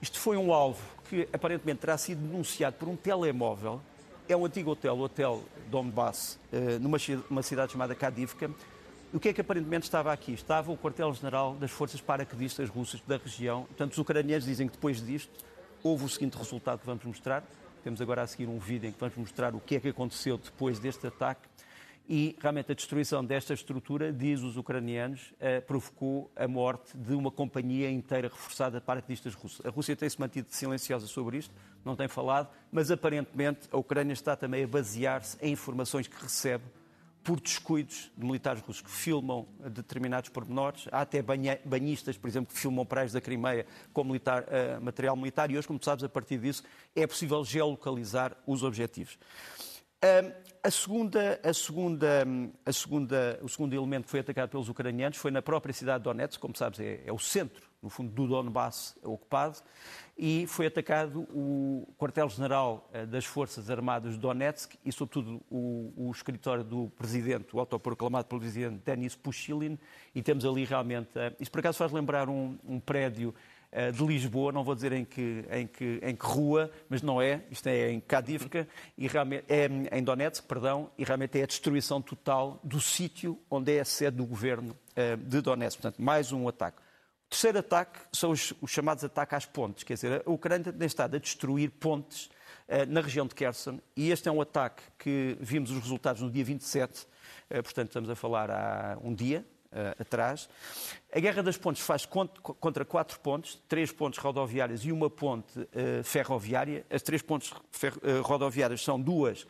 Isto 0.02 0.20
foi 0.20 0.38
um 0.38 0.54
alvo 0.54 0.82
que 1.10 1.28
aparentemente 1.32 1.80
terá 1.80 1.98
sido 1.98 2.20
denunciado 2.20 2.76
por 2.78 2.88
um 2.88 2.96
telemóvel. 2.96 3.82
É 4.28 4.36
um 4.36 4.46
antigo 4.46 4.72
hotel, 4.72 4.96
o 4.96 5.02
Hotel 5.02 5.44
Donbass, 5.70 6.40
eh, 6.52 6.80
numa 6.80 7.44
cidade 7.44 7.72
chamada 7.72 7.94
Kadivka. 7.94 8.50
O 9.14 9.20
que 9.20 9.30
é 9.30 9.34
que 9.34 9.40
aparentemente 9.40 9.86
estava 9.86 10.12
aqui? 10.12 10.34
Estava 10.34 10.72
o 10.72 10.78
quartel-general 10.78 11.56
das 11.56 11.72
forças 11.72 12.02
paraquedistas 12.02 12.70
russas 12.70 13.02
da 13.08 13.18
região. 13.18 13.64
Portanto, 13.64 13.94
os 13.94 13.98
ucranianos 13.98 14.46
dizem 14.46 14.68
que 14.68 14.74
depois 14.74 15.02
disto 15.02 15.32
houve 15.82 16.04
o 16.04 16.10
seguinte 16.10 16.38
resultado 16.38 16.80
que 16.80 16.86
vamos 16.86 17.04
mostrar. 17.06 17.44
Temos 17.84 18.02
agora 18.02 18.24
a 18.24 18.28
seguir 18.28 18.48
um 18.48 18.58
vídeo 18.60 18.90
em 18.90 18.92
que 18.92 19.00
vamos 19.00 19.16
mostrar 19.16 19.54
o 19.56 19.60
que 19.60 19.76
é 19.76 19.80
que 19.80 19.90
aconteceu 19.90 20.38
depois 20.38 20.80
deste 20.80 21.06
ataque. 21.08 21.48
E 22.08 22.36
realmente 22.40 22.72
a 22.72 22.76
destruição 22.76 23.26
desta 23.26 23.54
estrutura, 23.54 24.14
diz 24.14 24.42
os 24.42 24.58
ucranianos, 24.58 25.34
eh, 25.40 25.60
provocou 25.60 26.32
a 26.36 26.48
morte 26.48 26.96
de 26.96 27.16
uma 27.16 27.32
companhia 27.32 27.90
inteira 27.90 28.28
reforçada 28.28 28.80
de 28.80 28.86
paraquedistas 28.86 29.34
russos. 29.34 29.66
A 29.66 29.70
Rússia 29.70 29.96
tem-se 29.96 30.20
mantido 30.20 30.48
silenciosa 30.52 31.08
sobre 31.08 31.38
isto, 31.38 31.54
não 31.84 31.96
tem 31.96 32.08
falado, 32.08 32.50
mas 32.72 32.92
aparentemente 32.92 33.68
a 33.72 33.78
Ucrânia 33.78 34.14
está 34.14 34.36
também 34.36 34.64
a 34.64 34.68
basear-se 34.68 35.36
em 35.42 35.54
informações 35.54 36.08
que 36.08 36.22
recebe 36.22 36.64
por 37.24 37.42
descuidos 37.42 38.12
de 38.16 38.24
militares 38.24 38.62
russos 38.62 38.84
que 38.84 38.92
filmam 38.92 39.48
determinados 39.72 40.30
pormenores. 40.30 40.88
Há 40.92 41.02
até 41.02 41.24
banhistas, 41.24 42.16
por 42.16 42.28
exemplo, 42.28 42.54
que 42.54 42.60
filmam 42.62 42.86
praias 42.86 43.14
da 43.14 43.20
Crimeia 43.20 43.66
com 43.92 44.04
militar, 44.04 44.44
uh, 44.44 44.80
material 44.80 45.16
militar 45.16 45.50
e 45.50 45.58
hoje, 45.58 45.68
como 45.68 45.84
sabes, 45.84 46.04
a 46.04 46.10
partir 46.10 46.38
disso 46.38 46.64
é 46.96 47.08
possível 47.08 47.44
geolocalizar 47.44 48.38
os 48.46 48.62
objetivos. 48.62 49.18
A 50.66 50.72
segunda, 50.72 51.40
a 51.44 51.54
segunda, 51.54 52.28
a 52.66 52.74
segunda, 52.74 53.40
o 53.44 53.48
segundo 53.48 53.76
elemento 53.76 54.06
que 54.06 54.10
foi 54.10 54.20
atacado 54.20 54.50
pelos 54.50 54.68
ucranianos 54.68 55.16
foi 55.16 55.30
na 55.30 55.42
própria 55.42 55.72
cidade 55.72 56.00
de 56.00 56.06
Donetsk, 56.06 56.40
como 56.40 56.58
sabes, 56.58 56.80
é, 56.80 57.04
é 57.06 57.14
o 57.14 57.20
centro, 57.20 57.70
no 57.84 57.90
fundo, 57.90 58.12
do 58.12 58.28
Donbass 58.28 58.98
ocupado, 59.04 59.60
e 60.18 60.48
foi 60.48 60.66
atacado 60.66 61.22
o 61.32 61.88
quartel-general 62.00 62.90
eh, 62.94 63.06
das 63.06 63.26
Forças 63.26 63.70
Armadas 63.70 64.14
de 64.14 64.20
Donetsk 64.20 64.76
e, 64.84 64.92
sobretudo, 64.92 65.40
o, 65.52 65.94
o 65.96 66.12
escritório 66.12 66.64
do 66.64 66.92
presidente, 66.98 67.56
o 67.56 67.60
autoproclamado 67.60 68.28
pelo 68.28 68.42
presidente 68.42 68.82
Denis 68.84 69.16
Pushilin, 69.16 69.78
e 70.16 70.24
temos 70.24 70.46
ali 70.46 70.66
realmente... 70.66 71.10
Eh, 71.14 71.36
isso, 71.40 71.52
por 71.52 71.60
acaso, 71.60 71.78
faz 71.78 71.92
lembrar 71.92 72.28
um, 72.28 72.58
um 72.68 72.80
prédio 72.80 73.36
de 73.94 74.05
Lisboa, 74.05 74.51
não 74.51 74.63
vou 74.63 74.74
dizer 74.74 74.94
em 74.94 75.03
que, 75.03 75.44
em 75.51 75.67
que, 75.67 76.00
em 76.01 76.15
que 76.15 76.25
rua, 76.25 76.72
mas 76.88 77.01
não 77.01 77.22
é, 77.22 77.44
isto 77.51 77.67
é 77.67 77.91
em 77.91 78.00
Kadivka, 78.00 78.67
e 78.98 79.08
realmente, 79.08 79.46
é 79.50 79.67
em 79.91 80.03
Donetsk, 80.03 80.46
perdão, 80.46 80.89
e 80.98 81.03
realmente 81.03 81.38
é 81.39 81.44
a 81.44 81.46
destruição 81.46 82.01
total 82.01 82.60
do 82.63 82.79
sítio 82.79 83.38
onde 83.50 83.75
é 83.75 83.82
a 83.82 83.86
sede 83.86 84.17
do 84.17 84.25
governo 84.25 84.72
uh, 84.72 85.17
de 85.17 85.41
Donetsk. 85.41 85.82
Portanto, 85.82 86.01
mais 86.01 86.32
um 86.32 86.48
ataque. 86.48 86.77
O 86.79 87.29
terceiro 87.29 87.60
ataque 87.60 88.00
são 88.13 88.32
os, 88.32 88.53
os 88.62 88.72
chamados 88.72 89.03
ataques 89.03 89.34
às 89.34 89.46
pontes, 89.46 89.84
quer 89.84 89.96
dizer, 89.96 90.24
a 90.25 90.32
Ucrânia 90.32 90.72
tem 90.72 90.88
estado 90.88 91.15
a 91.15 91.20
destruir 91.20 91.72
pontes 91.72 92.27
uh, 92.70 92.86
na 92.88 93.01
região 93.01 93.27
de 93.27 93.36
Kherson, 93.36 93.79
e 93.96 94.12
este 94.12 94.29
é 94.29 94.32
um 94.32 94.39
ataque 94.39 94.84
que 94.98 95.38
vimos 95.41 95.72
os 95.72 95.79
resultados 95.79 96.22
no 96.22 96.32
dia 96.32 96.46
27, 96.46 97.01
uh, 97.01 97.08
portanto 97.63 97.88
estamos 97.88 98.10
a 98.10 98.15
falar 98.15 98.50
há 98.50 98.98
um 99.03 99.13
dia, 99.13 99.46
uh, 99.75 100.01
atrás. 100.01 100.50
A 101.13 101.20
Guerra 101.20 101.44
das 101.44 101.58
Pontes 101.58 101.82
faz 101.82 102.05
contra 102.05 102.86
quatro 102.86 103.20
pontes, 103.20 103.62
três 103.67 103.91
pontes 103.91 104.20
rodoviárias 104.20 104.86
e 104.86 104.91
uma 104.91 105.10
ponte 105.10 105.60
uh, 105.60 106.03
ferroviária. 106.03 106.86
As 106.89 107.01
três 107.01 107.22
pontes 107.22 107.51
uh, 107.51 108.22
rodoviárias 108.24 108.82
são 108.82 109.00
duas 109.00 109.46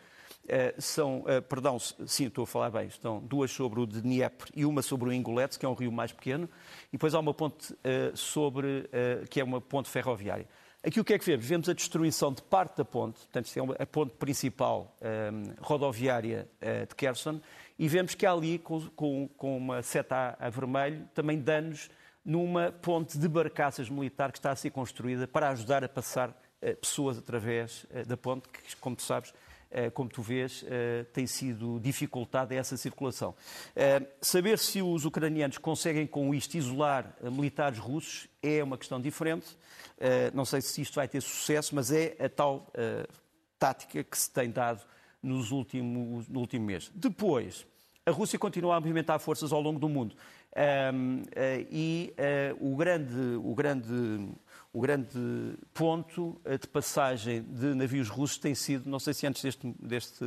são, 0.77 1.21
uh, 1.21 1.41
perdão, 1.41 1.79
sim, 1.79 2.27
estou 2.27 2.43
a 2.43 2.47
falar 2.47 2.69
bem, 2.69 2.87
estão 2.87 3.19
duas 3.19 3.51
sobre 3.51 3.79
o 3.79 3.85
Dnieper 3.85 4.47
e 4.55 4.65
uma 4.65 4.81
sobre 4.81 5.09
o 5.09 5.13
Ingolets, 5.13 5.57
que 5.57 5.65
é 5.65 5.69
um 5.69 5.73
rio 5.73 5.91
mais 5.91 6.11
pequeno, 6.11 6.49
e 6.89 6.93
depois 6.93 7.13
há 7.13 7.19
uma 7.19 7.33
ponte 7.33 7.73
uh, 7.73 8.15
sobre, 8.15 8.67
uh, 8.67 9.27
que 9.29 9.39
é 9.39 9.43
uma 9.43 9.59
ponte 9.59 9.89
ferroviária. 9.89 10.47
Aqui 10.83 10.99
o 10.99 11.03
que 11.03 11.15
é 11.15 11.19
que 11.19 11.25
vemos? 11.25 11.45
Vemos 11.45 11.67
a 11.67 11.73
destruição 11.73 12.31
de 12.31 12.43
parte 12.43 12.77
da 12.77 12.85
ponte, 12.85 13.19
portanto, 13.21 13.75
é 13.75 13.83
a 13.83 13.87
ponte 13.87 14.13
principal 14.17 14.95
rodoviária 15.59 16.47
de 16.87 16.93
Kherson, 16.93 17.41
e 17.77 17.87
vemos 17.87 18.15
que 18.15 18.25
há 18.25 18.31
ali, 18.31 18.57
com, 18.57 18.81
com, 18.89 19.27
com 19.37 19.57
uma 19.57 19.81
seta 19.81 20.37
a, 20.39 20.47
a 20.47 20.49
vermelho, 20.49 21.07
também 21.13 21.39
danos 21.39 21.89
numa 22.25 22.71
ponte 22.71 23.19
de 23.19 23.27
barcaças 23.27 23.87
militar 23.89 24.31
que 24.31 24.39
está 24.39 24.51
a 24.51 24.55
ser 24.55 24.71
construída 24.71 25.27
para 25.27 25.49
ajudar 25.49 25.83
a 25.83 25.89
passar 25.89 26.29
uh, 26.29 26.75
pessoas 26.77 27.17
através 27.19 27.85
uh, 27.85 28.05
da 28.07 28.17
ponte, 28.17 28.49
que, 28.49 28.75
como 28.77 28.95
tu 28.95 29.03
sabes, 29.03 29.29
uh, 29.29 29.91
como 29.93 30.09
tu 30.09 30.23
vês, 30.23 30.65
tem 31.13 31.27
sido 31.27 31.79
dificultada 31.79 32.55
essa 32.55 32.77
circulação. 32.77 33.35
saber 34.21 34.57
se 34.57 34.81
os 34.81 35.05
ucranianos 35.05 35.57
conseguem 35.57 36.07
com 36.07 36.33
isto 36.33 36.55
isolar 36.55 37.13
militares 37.21 37.77
russos 37.77 38.27
é 38.41 38.63
uma 38.63 38.77
questão 38.77 38.99
diferente. 38.99 39.57
não 40.33 40.45
sei 40.45 40.61
se 40.61 40.81
isto 40.81 40.95
vai 40.95 41.07
ter 41.07 41.21
sucesso, 41.21 41.75
mas 41.75 41.91
é 41.91 42.15
a 42.19 42.29
tal 42.29 42.71
tática 43.59 44.03
que 44.03 44.17
se 44.17 44.31
tem 44.31 44.49
dado 44.49 44.81
nos 45.25 45.51
últimos, 45.51 46.27
no 46.27 46.39
último 46.39 46.65
mês. 46.65 46.91
Depois, 46.93 47.65
a 48.05 48.11
Rússia 48.11 48.37
continua 48.37 48.75
a 48.75 48.79
movimentar 48.79 49.19
forças 49.19 49.51
ao 49.51 49.59
longo 49.59 49.79
do 49.79 49.89
mundo. 49.89 50.15
Um, 50.93 51.21
uh, 51.21 51.25
eh, 51.35 51.65
e 51.69 52.13
uh, 52.59 52.71
o, 52.71 52.75
grande, 52.77 53.13
o, 53.43 53.55
grande, 53.55 54.29
o 54.71 54.79
grande 54.79 55.19
ponto 55.73 56.39
eh, 56.45 56.57
de 56.57 56.67
passagem 56.67 57.41
de 57.41 57.73
navios 57.73 58.07
russos 58.07 58.37
tem 58.37 58.55
sido, 58.55 58.89
não 58.89 58.99
sei 58.99 59.13
se 59.13 59.27
antes 59.27 59.41
deste, 59.41 59.75
deste, 59.79 60.23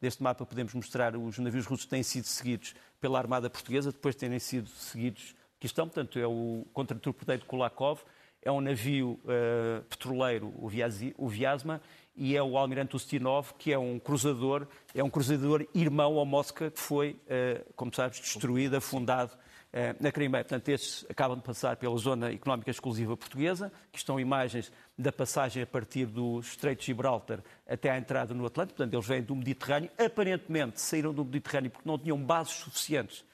deste 0.00 0.22
mapa 0.22 0.46
podemos 0.46 0.74
mostrar, 0.74 1.16
os 1.16 1.38
navios 1.38 1.66
russos 1.66 1.86
têm 1.86 2.04
sido 2.04 2.26
seguidos 2.26 2.74
pela 3.00 3.18
Armada 3.18 3.50
Portuguesa, 3.50 3.90
depois 3.90 4.14
terem 4.14 4.38
sido 4.38 4.68
seguidos, 4.68 5.34
que 5.58 5.66
estão, 5.66 5.88
portanto, 5.88 6.18
é 6.18 6.26
o 6.26 6.64
contra-torpedeiro 6.72 7.44
Kulakov, 7.46 8.02
é 8.44 8.52
um 8.52 8.60
navio 8.60 9.18
uh, 9.24 9.82
petroleiro, 9.84 10.52
o, 10.58 11.28
Viasma, 11.28 11.80
e 12.16 12.36
é 12.36 12.42
o 12.42 12.56
Almirante 12.56 12.94
Ustinov, 12.96 13.52
que 13.58 13.72
é 13.72 13.78
um 13.78 13.98
cruzador, 13.98 14.66
é 14.94 15.02
um 15.02 15.10
cruzador 15.10 15.66
irmão 15.74 16.18
ao 16.18 16.24
Mosca, 16.24 16.70
que 16.70 16.80
foi, 16.80 17.12
uh, 17.26 17.72
como 17.74 17.92
sabes, 17.94 18.20
destruído, 18.20 18.76
afundado 18.76 19.32
uh, 19.32 20.02
na 20.02 20.12
Crimeia. 20.12 20.44
Portanto, 20.44 20.68
estes 20.68 21.04
acabam 21.10 21.36
de 21.36 21.44
passar 21.44 21.76
pela 21.76 21.96
zona 21.96 22.32
económica 22.32 22.70
exclusiva 22.70 23.16
portuguesa, 23.16 23.72
que 23.90 23.98
estão 23.98 24.20
imagens 24.20 24.70
da 24.96 25.10
passagem 25.10 25.62
a 25.62 25.66
partir 25.66 26.06
do 26.06 26.38
Estreito 26.40 26.80
de 26.80 26.86
Gibraltar 26.86 27.40
até 27.68 27.90
à 27.90 27.98
entrada 27.98 28.32
no 28.32 28.46
Atlântico. 28.46 28.76
Portanto, 28.76 28.94
eles 28.94 29.06
vêm 29.06 29.22
do 29.22 29.34
Mediterrâneo. 29.34 29.90
Aparentemente, 29.98 30.80
saíram 30.80 31.12
do 31.12 31.24
Mediterrâneo 31.24 31.70
porque 31.70 31.88
não 31.88 31.98
tinham 31.98 32.18
bases 32.18 32.54
suficientes 32.54 33.24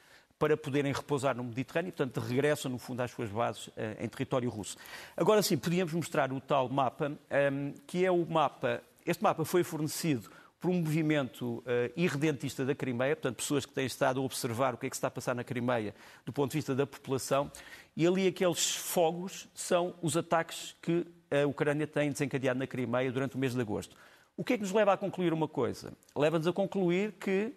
para 0.41 0.57
poderem 0.57 0.91
repousar 0.91 1.37
no 1.37 1.45
Mediterrâneo, 1.45 1.93
portanto 1.93 2.19
regressam 2.19 2.73
no 2.73 2.79
fundo 2.79 3.03
às 3.03 3.11
suas 3.11 3.29
bases 3.29 3.67
uh, 3.69 3.73
em 4.01 4.09
território 4.09 4.49
russo. 4.49 4.75
Agora 5.15 5.43
sim, 5.43 5.59
podíamos 5.59 5.93
mostrar 5.93 6.33
o 6.33 6.41
tal 6.41 6.67
mapa, 6.71 7.11
um, 7.11 7.17
ehm, 7.29 7.75
que 7.87 8.07
é 8.07 8.11
o 8.11 8.25
mapa, 8.25 8.83
este 9.05 9.23
mapa 9.23 9.45
foi 9.45 9.63
fornecido 9.63 10.31
por 10.59 10.71
um 10.71 10.81
movimento 10.81 11.59
uh, 11.59 11.93
irredentista 11.95 12.65
da 12.65 12.75
Crimeia, 12.75 13.15
portanto 13.15 13.37
pessoas 13.37 13.67
que 13.67 13.73
têm 13.75 13.85
estado 13.85 14.19
a 14.19 14.23
observar 14.23 14.73
o 14.73 14.79
que 14.79 14.87
é 14.87 14.91
que 14.91 14.97
se 14.97 14.99
está 14.99 15.09
a 15.09 15.11
passar 15.11 15.35
na 15.35 15.45
Crimeia 15.45 15.95
do 16.25 16.33
ponto 16.33 16.53
de 16.53 16.57
vista 16.57 16.75
da 16.75 16.87
população, 16.87 17.53
e 17.95 18.07
ali 18.07 18.27
aqueles 18.27 18.75
fogos 18.75 19.47
são 19.55 19.95
os 20.01 20.17
ataques 20.17 20.75
que 20.81 21.07
a 21.31 21.47
Ucrânia 21.47 21.87
tem 21.87 22.11
desencadeado 22.11 22.59
na 22.59 22.67
Crimeia 22.67 23.13
durante 23.13 23.37
o 23.37 23.39
mês 23.39 23.55
de 23.55 23.61
agosto. 23.61 23.95
O 24.39 24.43
que 24.43 24.55
é 24.55 24.57
que 24.57 24.63
nos 24.63 24.73
leva 24.73 24.95
a 24.95 24.97
concluir 24.97 25.35
uma 25.35 25.47
coisa? 25.47 25.93
Leva-nos 26.17 26.47
a 26.47 26.53
concluir 26.53 27.13
que 27.13 27.53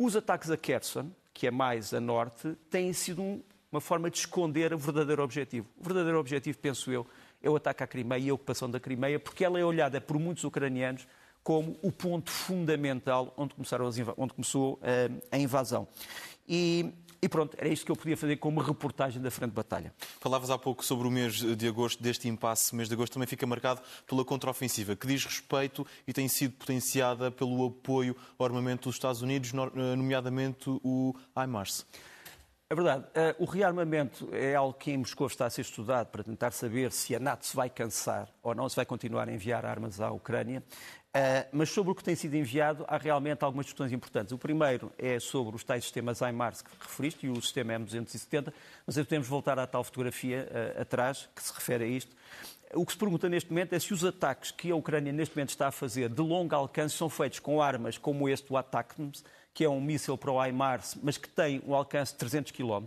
os 0.00 0.16
ataques 0.16 0.50
a 0.50 0.56
Kherson, 0.56 1.12
que 1.34 1.48
é 1.48 1.50
mais 1.50 1.92
a 1.92 2.00
norte, 2.00 2.56
têm 2.70 2.92
sido 2.92 3.20
um, 3.20 3.42
uma 3.70 3.80
forma 3.80 4.08
de 4.08 4.18
esconder 4.18 4.72
o 4.72 4.78
verdadeiro 4.78 5.22
objetivo. 5.22 5.66
O 5.76 5.82
verdadeiro 5.82 6.18
objetivo, 6.18 6.56
penso 6.58 6.92
eu, 6.92 7.04
é 7.42 7.50
o 7.50 7.56
ataque 7.56 7.82
à 7.82 7.86
Crimeia 7.86 8.20
e 8.20 8.30
a 8.30 8.34
ocupação 8.34 8.70
da 8.70 8.78
Crimeia, 8.78 9.18
porque 9.18 9.44
ela 9.44 9.58
é 9.58 9.64
olhada 9.64 10.00
por 10.00 10.18
muitos 10.18 10.44
ucranianos 10.44 11.06
como 11.42 11.78
o 11.82 11.92
ponto 11.92 12.30
fundamental 12.30 13.34
onde, 13.36 13.54
começaram 13.54 13.86
as, 13.86 13.96
onde 14.16 14.32
começou 14.32 14.74
uh, 14.74 15.22
a 15.30 15.36
invasão. 15.36 15.86
E 16.48 16.94
e 17.24 17.28
pronto, 17.28 17.56
era 17.58 17.70
isto 17.70 17.86
que 17.86 17.90
eu 17.90 17.96
podia 17.96 18.18
fazer 18.18 18.36
como 18.36 18.60
reportagem 18.60 19.22
da 19.22 19.30
Frente 19.30 19.48
de 19.48 19.56
Batalha. 19.56 19.94
Falavas 20.20 20.50
há 20.50 20.58
pouco 20.58 20.84
sobre 20.84 21.08
o 21.08 21.10
mês 21.10 21.36
de 21.36 21.66
agosto, 21.66 22.02
deste 22.02 22.28
impasse. 22.28 22.74
O 22.74 22.76
mês 22.76 22.86
de 22.86 22.94
agosto 22.94 23.14
também 23.14 23.26
fica 23.26 23.46
marcado 23.46 23.80
pela 24.06 24.22
contraofensiva, 24.26 24.94
que 24.94 25.06
diz 25.06 25.24
respeito 25.24 25.86
e 26.06 26.12
tem 26.12 26.28
sido 26.28 26.52
potenciada 26.52 27.30
pelo 27.30 27.64
apoio 27.66 28.14
ao 28.38 28.44
armamento 28.44 28.90
dos 28.90 28.96
Estados 28.96 29.22
Unidos, 29.22 29.54
nomeadamente 29.54 30.68
o 30.68 31.14
HIMARS. 31.34 31.86
É 32.68 32.74
verdade. 32.74 33.04
Uh, 33.04 33.42
o 33.42 33.46
rearmamento 33.46 34.28
é 34.30 34.54
algo 34.54 34.74
que 34.74 34.90
em 34.90 34.98
Moscou 34.98 35.26
está 35.26 35.46
a 35.46 35.50
ser 35.50 35.62
estudado 35.62 36.08
para 36.08 36.22
tentar 36.22 36.50
saber 36.50 36.92
se 36.92 37.16
a 37.16 37.18
NATO 37.18 37.46
se 37.46 37.56
vai 37.56 37.70
cansar 37.70 38.28
ou 38.42 38.54
não, 38.54 38.68
se 38.68 38.76
vai 38.76 38.84
continuar 38.84 39.30
a 39.30 39.32
enviar 39.32 39.64
armas 39.64 39.98
à 39.98 40.10
Ucrânia. 40.10 40.62
Uh, 41.14 41.46
mas 41.52 41.70
sobre 41.70 41.92
o 41.92 41.94
que 41.94 42.02
tem 42.02 42.16
sido 42.16 42.34
enviado, 42.34 42.84
há 42.88 42.96
realmente 42.96 43.44
algumas 43.44 43.66
questões 43.66 43.92
importantes. 43.92 44.32
O 44.32 44.38
primeiro 44.38 44.90
é 44.98 45.20
sobre 45.20 45.54
os 45.54 45.62
tais 45.62 45.84
sistemas 45.84 46.20
HIMARS 46.20 46.60
que 46.60 46.70
referiste 46.80 47.26
e 47.26 47.30
o 47.30 47.40
sistema 47.40 47.74
M270, 47.74 48.52
mas 48.84 48.96
podemos 48.96 49.28
voltar 49.28 49.56
à 49.56 49.64
tal 49.64 49.84
fotografia 49.84 50.48
uh, 50.50 50.82
atrás 50.82 51.28
que 51.32 51.40
se 51.40 51.52
refere 51.54 51.84
a 51.84 51.86
isto. 51.86 52.10
O 52.72 52.84
que 52.84 52.90
se 52.90 52.98
pergunta 52.98 53.28
neste 53.28 53.48
momento 53.48 53.74
é 53.74 53.78
se 53.78 53.94
os 53.94 54.04
ataques 54.04 54.50
que 54.50 54.72
a 54.72 54.74
Ucrânia 54.74 55.12
neste 55.12 55.36
momento 55.36 55.50
está 55.50 55.68
a 55.68 55.70
fazer 55.70 56.08
de 56.08 56.20
longo 56.20 56.52
alcance 56.52 56.96
são 56.96 57.08
feitos 57.08 57.38
com 57.38 57.62
armas 57.62 57.96
como 57.96 58.28
este, 58.28 58.52
o 58.52 58.56
ATACMS, 58.56 59.22
que 59.52 59.62
é 59.62 59.68
um 59.68 59.80
míssil 59.80 60.18
para 60.18 60.32
o 60.32 60.44
HIMARS, 60.44 60.98
mas 61.00 61.16
que 61.16 61.28
tem 61.28 61.62
um 61.64 61.76
alcance 61.76 62.12
de 62.12 62.18
300 62.18 62.50
km. 62.50 62.86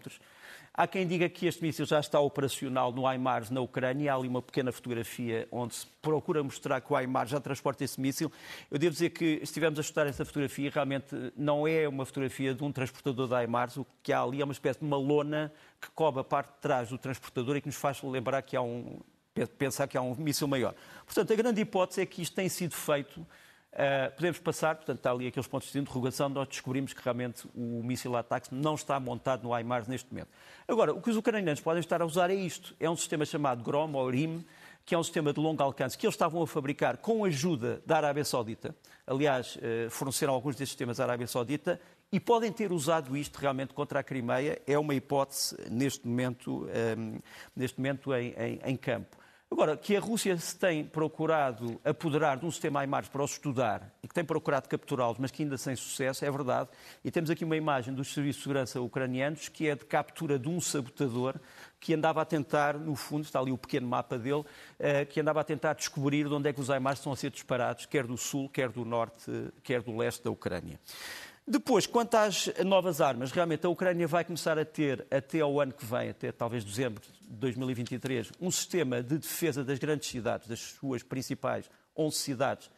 Há 0.80 0.86
quem 0.86 1.08
diga 1.08 1.28
que 1.28 1.48
este 1.48 1.64
míssil 1.64 1.88
já 1.88 2.00
está 2.00 2.20
operacional 2.20 2.92
no 2.92 3.12
HIMARS 3.12 3.50
na 3.50 3.60
Ucrânia. 3.62 4.14
Há 4.14 4.16
ali 4.16 4.28
uma 4.28 4.44
pequena 4.44 4.72
fotografia 4.72 5.48
onde 5.52 5.74
se 5.74 5.88
procura 6.04 6.44
mostrar 6.44 6.80
que 6.82 6.94
o 6.94 7.00
HIMARS 7.00 7.32
já 7.32 7.40
transporta 7.40 7.84
esse 7.84 8.00
míssil. 8.00 8.32
Eu 8.70 8.78
devo 8.78 8.94
dizer 8.94 9.10
que 9.10 9.40
estivemos 9.42 9.80
a 9.80 9.82
estudar 9.82 10.06
essa 10.06 10.24
fotografia 10.24 10.70
realmente 10.70 11.34
não 11.36 11.68
é 11.68 11.88
uma 11.88 12.06
fotografia 12.06 12.54
de 12.54 12.64
um 12.64 12.72
transportador 12.72 13.28
da 13.28 13.42
HIMARS. 13.42 13.78
O 13.78 13.88
que 14.04 14.14
há 14.14 14.22
ali 14.22 14.40
é 14.40 14.44
uma 14.44 14.54
espécie 14.54 14.78
de 14.78 14.86
uma 14.86 14.98
lona 14.98 15.52
que 15.82 15.90
cobre 15.96 16.22
a 16.22 16.24
parte 16.24 16.54
de 16.54 16.60
trás 16.60 16.90
do 16.90 16.98
transportador 17.00 17.56
e 17.56 17.62
que 17.62 17.68
nos 17.68 17.76
faz 17.76 18.00
lembrar 18.04 18.44
que 18.44 18.56
há 18.56 18.62
um 18.62 19.00
pensar 19.58 19.88
que 19.88 19.98
há 19.98 20.02
um 20.02 20.14
míssil 20.14 20.48
maior. 20.48 20.76
Portanto, 21.08 21.34
a 21.34 21.36
grande 21.36 21.60
hipótese 21.60 22.02
é 22.02 22.06
que 22.06 22.22
isto 22.22 22.36
tem 22.36 22.50
sido 22.50 22.76
feito 22.76 23.26
Uh, 23.78 24.12
podemos 24.16 24.40
passar, 24.40 24.76
portanto, 24.76 24.98
está 24.98 25.12
ali 25.12 25.28
aqueles 25.28 25.46
pontos 25.46 25.72
de 25.72 25.78
interrogação, 25.78 26.28
nós 26.30 26.48
descobrimos 26.48 26.94
que 26.94 27.02
realmente 27.04 27.48
o 27.54 27.84
míssil 27.84 28.18
ataque 28.18 28.48
não 28.52 28.74
está 28.74 29.00
montado 29.00 29.44
no 29.44 29.56
HIMARS 29.56 29.88
neste 29.88 30.12
momento. 30.12 30.30
Agora, 30.68 30.96
o 30.96 31.00
que 31.00 31.12
os 31.12 31.16
ucranianos 31.16 31.62
podem 31.62 31.80
estar 31.80 32.02
a 32.02 32.06
usar 32.06 32.32
é 32.32 32.34
isto. 32.34 32.76
É 32.80 32.90
um 32.90 32.96
sistema 32.96 33.24
chamado 33.24 33.64
GROM, 33.64 33.94
ou 33.94 34.10
RIM, 34.10 34.44
que 34.84 34.96
é 34.96 34.98
um 34.98 35.04
sistema 35.04 35.32
de 35.32 35.40
longo 35.40 35.62
alcance, 35.62 35.96
que 35.96 36.08
eles 36.08 36.16
estavam 36.16 36.42
a 36.42 36.48
fabricar 36.48 36.98
com 36.98 37.24
a 37.24 37.28
ajuda 37.28 37.80
da 37.86 37.98
Arábia 37.98 38.26
Saudita. 38.26 38.76
Aliás, 39.06 39.58
uh, 39.58 39.92
forneceram 39.92 40.34
alguns 40.34 40.56
destes 40.56 40.70
sistemas 40.70 41.00
à 41.00 41.04
Arábia 41.04 41.28
Saudita 41.28 41.80
e 42.12 42.20
podem 42.20 42.52
ter 42.52 42.72
usado 42.72 43.16
isto 43.16 43.38
realmente 43.38 43.76
contra 43.76 44.00
a 44.00 44.04
Crimeia. 44.04 44.60
É 44.66 44.80
uma 44.80 44.96
hipótese 44.96 45.56
neste 45.70 46.08
momento, 46.08 46.64
um, 46.64 46.70
ehm, 46.70 47.20
neste 47.56 47.78
momento 47.78 48.12
em, 48.16 48.34
em, 48.38 48.60
em 48.66 48.76
campo. 48.76 49.18
Agora, 49.50 49.78
que 49.78 49.96
a 49.96 50.00
Rússia 50.02 50.38
se 50.38 50.58
tem 50.58 50.84
procurado 50.84 51.80
apoderar 51.86 52.38
de 52.38 52.46
um 52.46 52.52
sistema 52.52 52.84
IMARS 52.84 53.08
para 53.08 53.24
os 53.24 53.32
estudar 53.32 53.94
e 54.04 54.08
que 54.08 54.14
tem 54.14 54.24
procurado 54.24 54.68
capturá-los, 54.68 55.18
mas 55.18 55.32
que 55.32 55.42
ainda 55.42 55.58
sem 55.58 55.74
sucesso, 55.74 56.26
é 56.26 56.30
verdade. 56.30 56.70
E 57.04 57.10
temos 57.10 57.30
aqui 57.30 57.46
uma 57.46 57.56
imagem 57.56 57.94
dos 57.94 58.14
serviços 58.14 58.40
de 58.40 58.44
segurança 58.44 58.82
ucranianos 58.82 59.48
que 59.48 59.70
é 59.70 59.76
de 59.76 59.86
captura 59.86 60.38
de 60.38 60.50
um 60.50 60.60
sabotador 60.60 61.36
que 61.80 61.94
andava 61.94 62.22
a 62.22 62.26
tentar, 62.26 62.74
no 62.74 62.96
fundo, 62.96 63.24
está 63.24 63.40
ali 63.40 63.52
o 63.52 63.58
pequeno 63.58 63.88
mapa 63.88 64.18
dele, 64.18 64.44
eh, 64.80 65.06
que 65.06 65.22
andava 65.22 65.40
a 65.40 65.44
tentar 65.46 65.74
descobrir 65.74 66.28
de 66.28 66.34
onde 66.34 66.50
é 66.50 66.54
que 66.54 66.60
os 66.60 66.68
IMARS 66.68 67.00
estão 67.00 67.14
a 67.14 67.16
ser 67.16 67.30
disparados, 67.30 67.86
quer 67.86 68.06
do 68.06 68.18
sul, 68.18 68.50
quer 68.50 68.70
do 68.70 68.84
norte, 68.84 69.32
quer 69.64 69.82
do 69.82 69.96
leste 69.96 70.24
da 70.24 70.32
Ucrânia. 70.32 70.78
Depois, 71.50 71.88
quanto 71.88 72.16
às 72.16 72.52
novas 72.66 73.00
armas, 73.00 73.32
realmente 73.32 73.66
a 73.66 73.70
Ucrânia 73.70 74.06
vai 74.06 74.26
começar 74.26 74.60
a 74.60 74.66
ter, 74.66 75.08
até 75.10 75.40
ao 75.40 75.62
ano 75.62 75.72
que 75.72 75.86
vem, 75.86 76.10
até 76.10 76.30
talvez 76.30 76.62
dezembro 76.66 77.02
de 77.02 77.30
2023, 77.38 78.34
um 78.42 78.52
sistema 78.52 79.02
de 79.02 79.18
defesa 79.18 79.64
das 79.64 79.80
grandes 79.80 80.10
cidades, 80.10 80.46
das 80.46 80.60
suas 80.60 81.04
principais 81.04 81.70
11 81.96 82.18
cidades, 82.18 82.70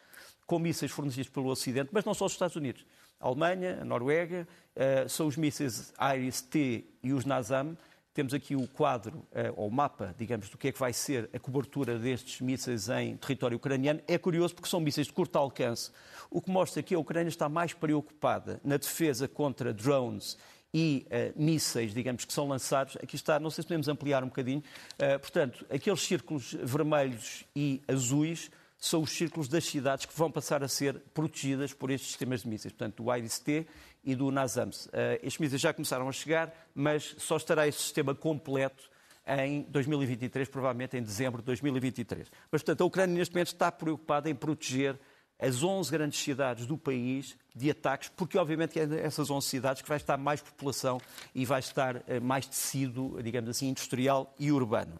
com 0.46 0.60
mísseis 0.60 0.92
fornecidos 0.92 1.32
pelo 1.32 1.48
Ocidente, 1.48 1.90
mas 1.92 2.06
não 2.06 2.14
só 2.14 2.26
os 2.26 2.34
Estados 2.34 2.56
Unidos. 2.56 2.86
A 3.20 3.28
Alemanha, 3.28 3.80
a 3.82 3.86
Noruega, 3.86 4.48
uh, 4.76 5.10
são 5.10 5.26
os 5.26 5.36
mísseis 5.36 5.92
Iris-T 6.16 6.86
e 7.02 7.12
os 7.12 7.26
NASAM, 7.26 7.76
temos 8.20 8.34
aqui 8.34 8.54
o 8.54 8.68
quadro, 8.68 9.26
eh, 9.32 9.50
ou 9.56 9.70
o 9.70 9.72
mapa, 9.72 10.14
digamos, 10.18 10.50
do 10.50 10.58
que 10.58 10.68
é 10.68 10.72
que 10.74 10.80
vai 10.80 10.92
ser 10.92 11.30
a 11.34 11.40
cobertura 11.40 11.98
destes 11.98 12.42
mísseis 12.42 12.90
em 12.90 13.16
território 13.16 13.56
ucraniano. 13.56 14.02
É 14.10 14.18
curioso 14.18 14.54
porque 14.54 14.68
são 14.68 14.82
mísseis 14.82 15.08
de 15.08 15.14
curto 15.14 15.38
alcance, 15.38 15.90
o 16.30 16.42
que 16.42 16.52
mostra 16.52 16.84
que 16.84 16.94
a 16.94 17.00
Ucrânia 17.00 17.30
está 17.30 17.48
mais 17.48 17.72
preocupada 17.72 18.60
na 18.62 18.76
defesa 18.76 19.26
contra 19.26 19.74
drones 19.74 20.38
e 20.74 21.08
uh, 21.08 21.42
mísseis, 21.42 21.94
digamos, 21.94 22.26
que 22.26 22.34
são 22.34 22.46
lançados. 22.46 22.98
Aqui 23.02 23.16
está, 23.16 23.40
não 23.40 23.50
sei 23.50 23.62
se 23.62 23.70
podemos 23.70 23.88
ampliar 23.88 24.22
um 24.22 24.28
bocadinho. 24.28 24.62
Uh, 24.96 25.18
portanto, 25.18 25.66
aqueles 25.70 26.02
círculos 26.02 26.58
vermelhos 26.62 27.46
e 27.56 27.82
azuis 27.88 28.52
são 28.78 29.02
os 29.02 29.12
círculos 29.12 29.48
das 29.48 29.64
cidades 29.64 30.06
que 30.06 30.18
vão 30.18 30.30
passar 30.30 30.62
a 30.62 30.68
ser 30.68 31.00
protegidas 31.14 31.72
por 31.72 31.90
estes 31.90 32.10
sistemas 32.10 32.42
de 32.42 32.50
mísseis. 32.50 32.74
Portanto, 32.74 33.02
o 33.02 33.16
IRIS-T 33.16 33.66
e 34.04 34.16
do 34.16 34.32
NASAMS. 34.32 34.88
Uh, 34.88 34.90
estes 35.22 35.38
mísseis 35.38 35.62
já 35.62 35.74
começaram 35.74 36.08
a 36.08 36.12
chegar, 36.12 36.54
mas 36.74 37.16
só 37.18 37.38
estará 37.38 37.68
este 37.68 37.82
sistema 37.82 38.16
completo 38.16 38.90
em 39.28 39.62
2023, 39.64 40.48
provavelmente 40.50 40.98
em 40.98 41.04
dezembro 41.04 41.42
de 41.42 41.46
2023. 41.46 42.32
Mas, 42.52 42.62
portanto, 42.62 42.82
a 42.82 42.86
Ucrânia 42.86 43.16
neste 43.16 43.34
momento 43.34 43.48
está 43.48 43.72
preocupada 43.72 44.30
em 44.30 44.36
proteger 44.36 44.98
as 45.40 45.64
11 45.64 45.90
grandes 45.90 46.20
cidades 46.20 46.66
do 46.66 46.78
país 46.78 47.38
de 47.56 47.72
ataques, 47.72 48.10
porque 48.10 48.38
obviamente 48.38 48.78
é 48.78 49.06
essas 49.06 49.30
11 49.30 49.48
cidades 49.48 49.82
que 49.82 49.88
vai 49.88 49.98
estar 49.98 50.18
mais 50.18 50.42
população 50.42 51.00
e 51.34 51.46
vai 51.46 51.60
estar 51.60 52.04
eh, 52.08 52.20
mais 52.20 52.46
tecido, 52.46 53.18
digamos 53.24 53.50
assim, 53.50 53.70
industrial 53.70 54.34
e 54.38 54.52
urbano. 54.52 55.00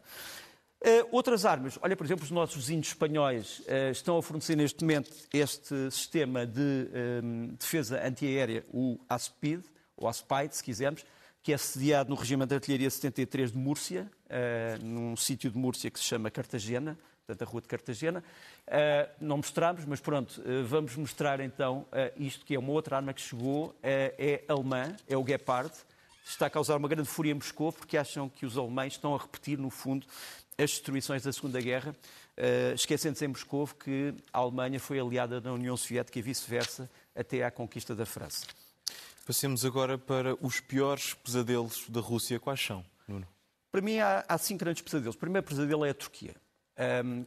Uh, 0.82 1.06
outras 1.12 1.46
armas, 1.46 1.78
olha, 1.82 1.94
por 1.94 2.06
exemplo, 2.06 2.24
os 2.24 2.32
nossos 2.32 2.56
vizinhos 2.56 2.88
espanhóis 2.88 3.60
uh, 3.60 3.92
estão 3.92 4.18
a 4.18 4.24
fornecer 4.24 4.56
neste 4.56 4.82
momento 4.82 5.12
este 5.34 5.92
sistema 5.92 6.46
de 6.46 6.88
um, 7.22 7.48
defesa 7.60 8.02
antiaérea, 8.02 8.64
o 8.72 8.98
ASPID, 9.10 9.62
ou 9.98 10.08
ASPIDE, 10.08 10.56
se 10.56 10.64
quisermos, 10.64 11.04
que 11.44 11.52
é 11.52 11.58
sediado 11.58 12.10
no 12.10 12.16
Regimento 12.16 12.50
de 12.50 12.56
Artilharia 12.56 12.90
73 12.90 13.52
de 13.52 13.58
Múrcia, 13.58 14.10
uh, 14.28 14.86
num 14.86 15.18
sítio 15.18 15.52
de 15.52 15.58
Múrcia 15.58 15.92
que 15.92 16.00
se 16.00 16.06
chama 16.06 16.32
Cartagena, 16.32 16.98
portanto, 17.28 17.46
a 17.46 17.52
Rua 17.52 17.62
de 17.62 17.68
Cartagena. 17.68 18.24
não 19.20 19.38
mostramos, 19.38 19.86
mas 19.86 20.00
pronto, 20.00 20.42
vamos 20.66 20.96
mostrar 20.96 21.40
então 21.42 21.86
isto, 22.18 22.44
que 22.44 22.56
é 22.56 22.60
uma 22.60 22.72
outra 22.72 22.96
arma 22.96 23.14
que 23.14 23.22
chegou, 23.22 23.76
é 23.84 24.44
alemã, 24.48 24.96
é 25.08 25.16
o 25.16 25.24
Gepard, 25.24 25.72
está 26.26 26.48
a 26.48 26.50
causar 26.50 26.76
uma 26.78 26.88
grande 26.88 27.08
fúria 27.08 27.30
em 27.30 27.36
Moscou, 27.36 27.72
porque 27.72 27.98
acham 27.98 28.28
que 28.28 28.48
os 28.48 28.58
alemães 28.58 28.94
estão 28.94 29.14
a 29.14 29.18
repetir, 29.20 29.60
no 29.60 29.70
fundo, 29.70 30.08
as 30.62 30.72
destruições 30.72 31.24
da 31.24 31.32
Segunda 31.32 31.62
Guerra, 31.62 31.96
uh, 32.38 32.76
esquecendo-se 32.76 33.24
em 33.24 33.30
Moscou 33.30 33.66
que 33.68 34.14
a 34.34 34.40
Alemanha 34.40 34.80
foi 34.80 35.00
aliada 35.00 35.40
da 35.40 35.54
União 35.54 35.76
Soviética 35.78 36.20
e 36.20 36.22
vice-versa 36.22 36.90
até 37.16 37.44
à 37.44 37.50
conquista 37.50 37.96
da 37.96 38.06
França. 38.06 38.46
Passemos 39.26 39.64
agora 39.64 39.98
para 39.98 40.36
os 40.46 40.60
piores 40.60 41.14
pesadelos 41.14 41.86
da 41.88 42.02
Rússia. 42.02 42.40
Quais 42.40 42.60
são, 42.60 42.86
Nuno? 43.08 43.28
Para 43.72 43.82
mim 43.82 44.00
há, 44.00 44.26
há 44.28 44.38
cinco 44.38 44.60
grandes 44.60 44.82
pesadelos. 44.82 45.16
O 45.16 45.20
primeiro 45.20 45.48
pesadelo 45.48 45.86
é 45.86 45.92
a 45.92 45.94
Turquia. 45.94 46.36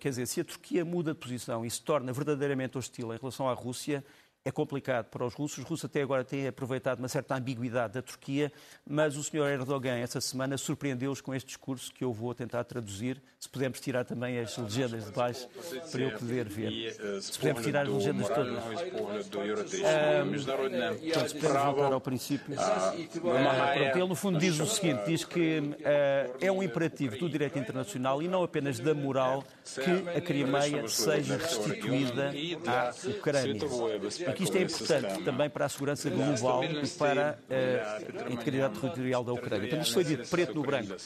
Quer 0.01 0.09
dizer, 0.09 0.27
se 0.27 0.41
a 0.41 0.45
Turquia 0.45 0.83
muda 0.83 1.13
de 1.13 1.21
posição 1.21 1.65
e 1.65 1.71
se 1.71 1.83
torna 1.83 2.11
verdadeiramente 2.11 2.79
hostil 2.79 3.13
em 3.13 3.19
relação 3.19 3.49
à 3.49 3.53
Rússia, 3.53 4.03
é 4.45 4.51
complicado 4.51 5.07
para 5.07 5.25
os 5.25 5.35
russos. 5.35 5.59
Os 5.59 5.65
russos 5.65 5.85
até 5.85 6.03
agora 6.03 6.25
têm 6.25 6.47
aproveitado 6.47 6.99
uma 6.99 7.09
certa 7.09 7.37
ambiguidade 7.37 7.95
da 7.95 8.03
Turquia, 8.03 8.53
mas 8.85 9.17
o 9.17 9.23
Sr. 9.23 9.53
Erdogan 9.53 9.97
essa 9.99 10.21
semana 10.21 10.57
surpreendeu-os 10.57 11.21
com 11.21 11.35
este 11.35 11.47
discurso 11.49 11.93
que 11.93 12.03
eu 12.03 12.13
vou 12.13 12.35
tentar 12.35 12.65
traduzir. 12.65 13.23
Se 13.39 13.49
pudermos 13.49 13.81
tirar 13.81 14.05
também 14.05 14.39
as 14.39 14.57
legendas 14.57 15.07
de 15.07 15.13
baixo 15.13 15.49
para 15.91 16.01
eu 16.01 16.19
poder 16.19 16.49
ver. 16.49 16.93
Se 17.21 17.39
pudermos 17.39 17.63
tirar 17.63 17.83
as 17.83 17.89
legendas 17.89 18.29
todas. 18.29 18.65
Um, 18.65 19.23
se 21.29 21.35
pudermos 21.35 21.65
voltar 21.65 21.93
ao 21.93 22.01
princípio. 22.01 22.55
Uh, 22.55 23.21
pronto, 23.21 23.99
ele 23.99 24.09
no 24.09 24.15
fundo 24.15 24.39
diz 24.39 24.59
o 24.59 24.67
seguinte, 24.67 25.03
diz 25.07 25.25
que 25.25 25.59
uh, 25.59 26.37
é 26.41 26.51
um 26.51 26.63
imperativo 26.63 27.17
do 27.19 27.29
direito 27.29 27.59
internacional 27.59 28.23
e 28.23 28.29
não 28.29 28.43
apenas 28.43 28.79
da 28.79 28.95
moral 28.95 29.45
que 29.75 30.17
a 30.17 30.21
Crimeia 30.21 30.89
seja 30.89 31.37
restituída 31.37 32.33
à 32.67 32.93
Ucrânia 33.09 33.61
porque 34.33 34.45
isto 34.45 34.57
é 34.57 34.63
importante 34.63 35.25
também 35.25 35.49
para 35.51 35.67
a 35.67 35.69
segurança 35.69 36.11
global 36.11 36.65
e 36.65 36.89
para 36.89 37.39
uh, 37.49 38.27
a 38.27 38.33
integridade 38.33 38.79
territorial 38.79 39.23
da 39.23 39.33
Ucrânia. 39.33 39.69
Portanto, 39.69 39.85
isto 39.85 39.95
foi 39.95 40.05
dito 40.05 40.29
preto 40.29 40.55
no 40.55 40.63
branco 40.63 40.93
uh, 40.93 40.97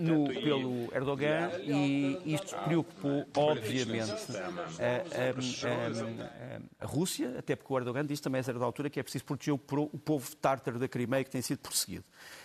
no, 0.00 0.28
pelo 0.28 0.94
Erdogan 0.94 1.50
e 1.62 2.20
isto 2.24 2.56
preocupou, 2.64 3.26
obviamente, 3.36 4.12
a, 4.80 5.02
a, 6.84 6.86
Rússia, 6.86 7.34
até 7.38 7.56
porque 7.56 7.72
o 7.72 7.78
Erdogan 7.78 8.06
disse 8.06 8.22
também 8.22 8.40
a 8.40 8.44
certa 8.44 8.64
altura 8.64 8.88
que 8.88 9.00
é 9.00 9.02
preciso 9.02 9.24
proteger 9.24 9.54
o, 9.54 9.60
o 9.92 9.98
povo 9.98 10.36
tártaro 10.36 10.78
da 10.78 10.88
Crimeia 10.88 11.24
que 11.24 11.30
tem 11.30 11.42
sido 11.42 11.58
perseguido. 11.58 12.04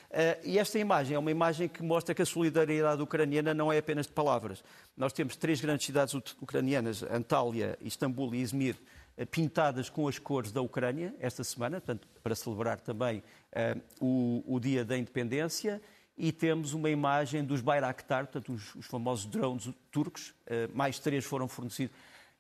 Uh, 0.09 0.39
e 0.43 0.57
esta 0.57 0.79
imagem 0.79 1.15
é 1.15 1.19
uma 1.19 1.31
imagem 1.31 1.67
que 1.67 1.83
mostra 1.83 2.15
que 2.15 2.21
a 2.21 2.25
solidariedade 2.25 3.01
ucraniana 3.01 3.53
não 3.53 3.71
é 3.71 3.77
apenas 3.77 4.07
de 4.07 4.13
palavras. 4.13 4.63
Nós 4.95 5.11
temos 5.11 5.35
três 5.35 5.59
grandes 5.59 5.85
cidades 5.85 6.13
ucranianas, 6.41 7.03
Antália, 7.03 7.77
Istambul 7.81 8.33
e 8.33 8.41
Izmir, 8.41 8.75
eh, 8.75 8.77
pintadas 9.25 9.89
com 9.89 10.07
as 10.07 10.19
cores 10.19 10.51
da 10.51 10.61
Ucrânia 10.61 11.15
esta 11.19 11.43
semana, 11.43 11.81
portanto, 11.81 12.07
para 12.21 12.35
celebrar 12.35 12.79
também 12.79 13.23
uh, 13.51 13.81
o, 13.99 14.43
o, 14.55 14.59
Dia 14.59 14.85
da 14.85 14.97
Independência. 14.97 15.81
E 16.17 16.31
temos 16.31 16.73
uma 16.73 16.89
imagem 16.89 17.43
dos 17.43 17.61
Bayraktar, 17.61 18.25
portanto, 18.25 18.53
os, 18.53 18.73
os 18.75 18.85
famosos 18.85 19.25
drones 19.25 19.69
turcos. 19.91 20.29
Uh, 20.45 20.75
mais 20.75 20.99
três 20.99 21.25
foram 21.25 21.47
fornecidos. 21.47 21.95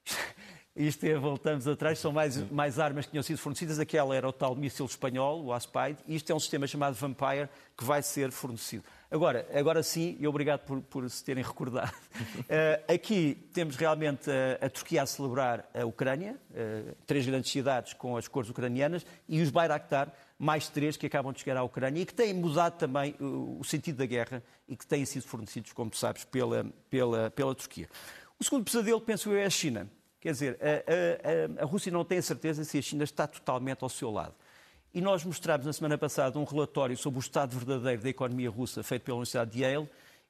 Isto 0.75 1.05
é, 1.05 1.15
voltamos 1.15 1.67
atrás, 1.67 1.97
são 1.97 2.11
mais, 2.11 2.37
mais 2.51 2.77
armas 2.77 3.05
que 3.05 3.11
tinham 3.11 3.23
sido 3.23 3.39
fornecidas. 3.39 3.79
Aquela 3.79 4.15
era 4.15 4.29
o 4.29 4.31
tal 4.31 4.55
míssil 4.55 4.85
espanhol, 4.85 5.43
o 5.43 5.51
Aspide. 5.51 5.97
Isto 6.07 6.31
é 6.31 6.35
um 6.35 6.39
sistema 6.39 6.67
chamado 6.67 6.93
Vampire 6.93 7.49
que 7.75 7.83
vai 7.83 8.03
ser 8.03 8.31
fornecido. 8.31 8.83
Agora, 9.09 9.47
agora 9.53 9.81
sim, 9.81 10.17
e 10.19 10.27
obrigado 10.27 10.65
por, 10.65 10.81
por 10.81 11.09
se 11.09 11.23
terem 11.23 11.41
recordado. 11.41 11.93
Uh, 11.93 12.83
aqui 12.93 13.37
temos 13.53 13.77
realmente 13.77 14.29
a, 14.29 14.65
a, 14.65 14.69
Turquia 14.69 15.01
a 15.01 15.05
celebrar 15.05 15.69
a 15.73 15.85
Ucrânia, 15.85 16.35
uh, 16.51 16.93
três 17.05 17.25
grandes 17.25 17.49
cidades 17.49 17.93
com 17.93 18.17
as 18.17 18.27
cores 18.27 18.49
ucranianas, 18.49 19.05
e 19.27 19.41
os 19.41 19.49
Bayraktar, 19.49 20.11
mais 20.37 20.67
três 20.67 20.97
que 20.97 21.05
acabam 21.05 21.31
de 21.31 21.39
chegar 21.39 21.55
à 21.55 21.63
Ucrânia 21.63 22.01
e 22.01 22.05
que 22.05 22.13
têm 22.13 22.33
mudado 22.33 22.77
também 22.77 23.15
o, 23.17 23.57
o 23.61 23.63
sentido 23.63 23.95
da 23.95 24.05
guerra 24.05 24.43
e 24.67 24.75
que 24.75 24.85
têm 24.85 25.05
sido 25.05 25.25
fornecidos, 25.25 25.71
como 25.71 25.95
sabes, 25.95 26.25
pela, 26.25 26.65
pela, 26.89 27.31
pela 27.31 27.55
Turquia. 27.55 27.87
O 28.37 28.43
segundo 28.43 28.65
pesadelo, 28.65 28.99
penso 28.99 29.31
eu, 29.31 29.37
é 29.37 29.45
a 29.45 29.49
China. 29.49 29.89
Quer 30.19 30.31
dizer, 30.33 30.59
a, 30.61 31.61
a, 31.61 31.63
a 31.63 31.65
Rússia 31.65 31.91
não 31.91 32.03
tem 32.03 32.17
a 32.17 32.21
certeza 32.21 32.63
se 32.65 32.77
a 32.77 32.81
China 32.81 33.05
está 33.05 33.25
totalmente 33.25 33.83
ao 33.83 33.89
seu 33.89 34.11
lado. 34.11 34.35
E 34.97 35.01
nós 35.01 35.23
mostramos 35.23 35.63
na 35.63 35.71
semana 35.71 35.95
passada 35.95 36.39
um 36.39 36.43
relatório 36.43 36.97
sobre 36.97 37.19
o 37.19 37.21
estado 37.21 37.55
verdadeiro 37.55 38.01
da 38.01 38.09
economia 38.09 38.49
russa 38.49 38.81
feito 38.81 39.03
pela 39.03 39.17
Universidade 39.17 39.51
de 39.51 39.61
Yale 39.61 39.87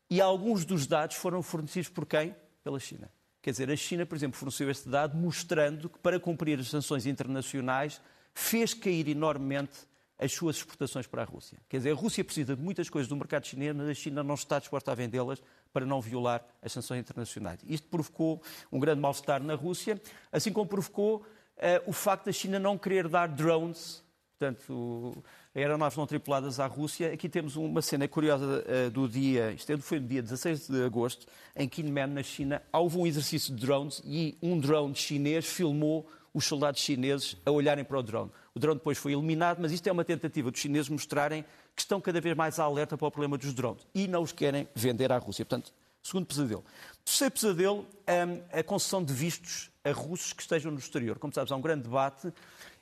e 0.09 0.19
alguns 0.19 0.65
dos 0.65 0.85
dados 0.85 1.15
foram 1.15 1.41
fornecidos 1.41 1.87
por 1.87 2.05
quem? 2.05 2.35
Pela 2.65 2.77
China. 2.77 3.09
Quer 3.41 3.51
dizer, 3.51 3.71
a 3.71 3.77
China, 3.77 4.05
por 4.05 4.17
exemplo, 4.17 4.37
forneceu 4.37 4.69
este 4.69 4.89
dado 4.89 5.15
mostrando 5.15 5.87
que 5.87 5.97
para 5.99 6.19
cumprir 6.19 6.59
as 6.59 6.67
sanções 6.67 7.05
internacionais 7.05 8.01
fez 8.33 8.73
cair 8.73 9.07
enormemente 9.07 9.87
as 10.19 10.33
suas 10.33 10.57
exportações 10.57 11.07
para 11.07 11.21
a 11.21 11.25
Rússia. 11.25 11.57
Quer 11.69 11.77
dizer, 11.77 11.91
a 11.91 11.95
Rússia 11.95 12.21
precisa 12.25 12.53
de 12.53 12.61
muitas 12.61 12.89
coisas 12.89 13.07
do 13.07 13.15
mercado 13.15 13.47
chinês, 13.47 13.73
mas 13.73 13.87
a 13.87 13.93
China 13.93 14.21
não 14.21 14.35
está 14.35 14.59
disposta 14.59 14.91
a 14.91 14.95
vendê-las 14.95 15.41
para 15.71 15.85
não 15.85 16.01
violar 16.01 16.45
as 16.61 16.73
sanções 16.73 16.99
internacionais. 16.99 17.61
Isto 17.65 17.87
provocou 17.87 18.43
um 18.69 18.81
grande 18.81 18.99
mal-estar 18.99 19.41
na 19.41 19.55
Rússia, 19.55 20.01
assim 20.29 20.51
como 20.51 20.67
provocou 20.67 21.19
uh, 21.19 21.89
o 21.89 21.93
facto 21.93 22.25
da 22.25 22.33
China 22.33 22.59
não 22.59 22.77
querer 22.77 23.07
dar 23.07 23.29
drones 23.29 24.05
portanto, 24.37 25.23
aeronaves 25.55 25.97
não 25.97 26.05
tripuladas 26.05 26.59
à 26.59 26.67
Rússia. 26.67 27.11
Aqui 27.11 27.27
temos 27.27 27.55
uma 27.55 27.81
cena 27.81 28.07
curiosa 28.07 28.45
uh, 28.45 28.91
do 28.91 29.09
dia, 29.09 29.51
isto 29.51 29.71
é, 29.71 29.77
foi 29.77 29.99
no 29.99 30.07
dia 30.07 30.21
16 30.21 30.67
de 30.67 30.83
agosto, 30.83 31.25
em 31.55 31.67
Kinmen, 31.67 32.07
na 32.07 32.21
China, 32.21 32.61
houve 32.71 32.97
um 32.97 33.07
exercício 33.07 33.53
de 33.55 33.65
drones 33.65 34.01
e 34.05 34.37
um 34.41 34.59
drone 34.59 34.93
chinês 34.93 35.45
filmou 35.47 36.07
os 36.33 36.45
soldados 36.45 36.79
chineses 36.79 37.35
a 37.43 37.51
olharem 37.51 37.83
para 37.83 37.97
o 37.97 38.03
drone. 38.03 38.29
O 38.53 38.59
drone 38.59 38.77
depois 38.77 38.97
foi 38.97 39.13
eliminado, 39.13 39.57
mas 39.59 39.71
isto 39.71 39.87
é 39.87 39.91
uma 39.91 40.05
tentativa 40.05 40.51
dos 40.51 40.59
chineses 40.59 40.87
mostrarem 40.87 41.43
que 41.75 41.81
estão 41.81 41.99
cada 41.99 42.21
vez 42.21 42.35
mais 42.35 42.59
alerta 42.59 42.95
para 42.95 43.07
o 43.07 43.11
problema 43.11 43.37
dos 43.37 43.53
drones 43.53 43.87
e 43.93 44.07
não 44.07 44.21
os 44.21 44.31
querem 44.31 44.67
vender 44.75 45.11
à 45.11 45.17
Rússia. 45.17 45.43
Portanto, 45.43 45.73
segundo 46.03 46.27
pesadelo. 46.27 46.63
Terceiro 47.03 47.33
pesadelo, 47.33 47.85
um, 48.07 48.59
a 48.59 48.63
concessão 48.63 49.03
de 49.03 49.13
vistos 49.13 49.71
a 49.83 49.91
russos 49.91 50.33
que 50.33 50.41
estejam 50.41 50.71
no 50.71 50.79
exterior. 50.79 51.17
Como 51.17 51.33
sabes, 51.33 51.51
há 51.51 51.55
um 51.55 51.61
grande 51.61 51.83
debate 51.83 52.31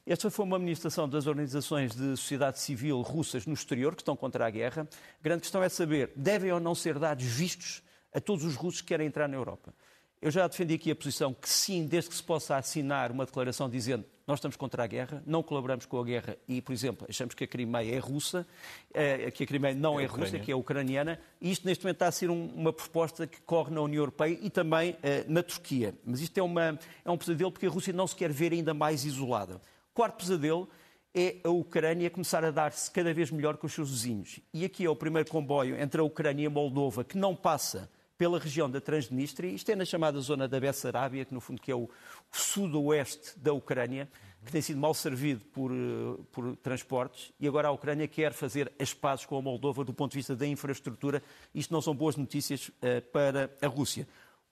esta 0.06 0.30
foi 0.30 0.46
uma 0.46 0.60
manifestação 0.60 1.10
das 1.10 1.26
organizações 1.26 1.96
de 1.96 2.16
sociedade 2.16 2.60
civil 2.60 3.02
russas 3.02 3.46
no 3.46 3.54
exterior 3.54 3.96
que 3.96 4.02
estão 4.02 4.16
contra 4.16 4.46
a 4.46 4.50
guerra. 4.50 4.88
A 5.20 5.24
grande 5.24 5.42
questão 5.42 5.64
é 5.64 5.70
saber, 5.70 6.12
devem 6.16 6.52
ou 6.52 6.60
não 6.60 6.76
ser 6.76 7.00
dados 7.00 7.26
vistos 7.26 7.82
a 8.14 8.22
todos 8.22 8.46
os 8.46 8.56
russos 8.56 8.82
que 8.82 8.88
querem 8.88 9.08
entrar 9.08 9.28
na 9.28 9.36
Europa? 9.36 9.74
Eu 10.22 10.32
já 10.32 10.48
defendi 10.48 10.76
aqui 10.76 10.92
a 10.92 10.96
posição 10.96 11.34
que 11.34 11.50
sim, 11.50 11.86
desde 11.86 12.10
que 12.10 12.16
se 12.16 12.24
possa 12.24 12.56
assinar 12.56 13.12
uma 13.12 13.26
declaração 13.26 13.70
dizendo 13.70 14.06
nós 14.28 14.40
estamos 14.40 14.58
contra 14.58 14.84
a 14.84 14.88
guerra, 14.88 15.22
não 15.26 15.44
colaboramos 15.44 15.86
com 15.86 16.00
a 16.00 16.04
guerra 16.04 16.36
e, 16.48 16.60
por 16.60 16.74
exemplo, 16.74 17.06
achamos 17.08 17.36
que 17.36 17.44
a 17.44 17.48
Crimeia 17.48 17.96
é 17.96 18.00
russa, 18.00 18.48
eh, 18.92 19.30
que 19.30 19.44
a 19.44 19.46
Crimeia 19.48 19.76
não 19.76 20.00
é, 20.00 20.04
é 20.04 20.08
russa, 20.08 20.40
que 20.40 20.52
é 20.52 20.56
ucraniana, 20.56 21.20
e 21.40 21.52
isto 21.52 21.68
neste 21.68 21.84
momento 21.84 21.98
está 21.98 22.08
a 22.08 22.12
ser 22.12 22.32
um, 22.32 22.48
uma 22.56 22.74
proposta 22.74 23.28
que 23.28 23.40
corre 23.42 23.72
na 23.72 23.82
União 23.82 24.02
Europeia 24.02 24.38
e 24.42 24.50
também 24.50 24.98
eh, 25.04 25.26
na 25.28 25.44
Turquia. 25.44 25.94
Mas 26.04 26.22
isto 26.22 26.36
é, 26.40 26.42
uma, 26.42 26.80
é 27.04 27.12
um 27.12 27.18
pesadelo 27.18 27.52
porque 27.52 27.68
a 27.68 27.70
Rússia 27.70 27.94
não 27.94 28.08
se 28.08 28.16
quer 28.16 28.32
ver 28.32 28.52
ainda 28.52 28.74
mais 28.74 29.06
isolada. 29.06 29.62
Quarto 29.96 30.18
pesadelo 30.18 30.68
é 31.14 31.38
a 31.42 31.50
Ucrânia 31.50 32.10
começar 32.10 32.44
a 32.44 32.52
dar-se 32.52 32.92
cada 32.92 33.14
vez 33.14 33.32
melhor 33.32 33.56
com 33.56 33.66
os 33.66 33.72
seus 33.72 33.90
vizinhos. 33.90 34.42
E 34.54 34.66
aqui 34.66 34.84
é 34.84 34.90
o 34.90 34.96
primeiro 34.96 35.32
comboio 35.32 35.80
entre 35.80 36.02
a 36.02 36.04
Ucrânia 36.04 36.44
e 36.44 36.48
a 36.48 36.50
Moldova 36.50 37.06
que 37.06 37.18
não 37.18 37.34
passa 37.34 37.90
pela 38.18 38.38
região 38.38 38.70
da 38.70 38.82
Transnistria. 38.82 39.50
Isto 39.52 39.72
é 39.72 39.76
na 39.76 39.86
chamada 39.86 40.20
zona 40.20 40.50
da 40.50 40.60
Bessarabia, 40.60 41.24
que 41.24 41.34
no 41.34 41.40
fundo 41.40 41.62
que 41.62 41.72
é 41.72 41.76
o, 41.76 41.90
sudoeste 42.30 43.40
da 43.40 43.54
Ucrânia, 43.54 44.10
que 44.46 44.52
tem 44.52 44.62
sido 44.62 44.82
mal 44.82 44.94
servido 44.94 45.46
por, 45.46 45.72
eh, 45.72 46.22
por 46.30 46.58
transportes. 46.58 47.32
E 47.40 47.48
agora 47.48 47.70
a 47.70 47.72
Ucrânia 47.72 48.06
quer 48.06 48.34
fazer 48.34 48.70
as 48.78 48.94
pazes 48.94 49.26
com 49.26 49.38
a 49.38 49.42
Moldova 49.42 49.86
do 49.86 49.94
ponto 49.94 50.12
de 50.12 50.18
vista 50.18 50.36
da 50.36 50.46
infraestrutura. 50.46 51.24
Isto 51.54 51.74
não 51.74 51.82
são 51.82 51.96
boas 51.96 52.18
notícias 52.18 52.68
uh, 52.68 53.02
para 53.14 53.50
a 53.62 53.68
Rússia. 53.68 54.06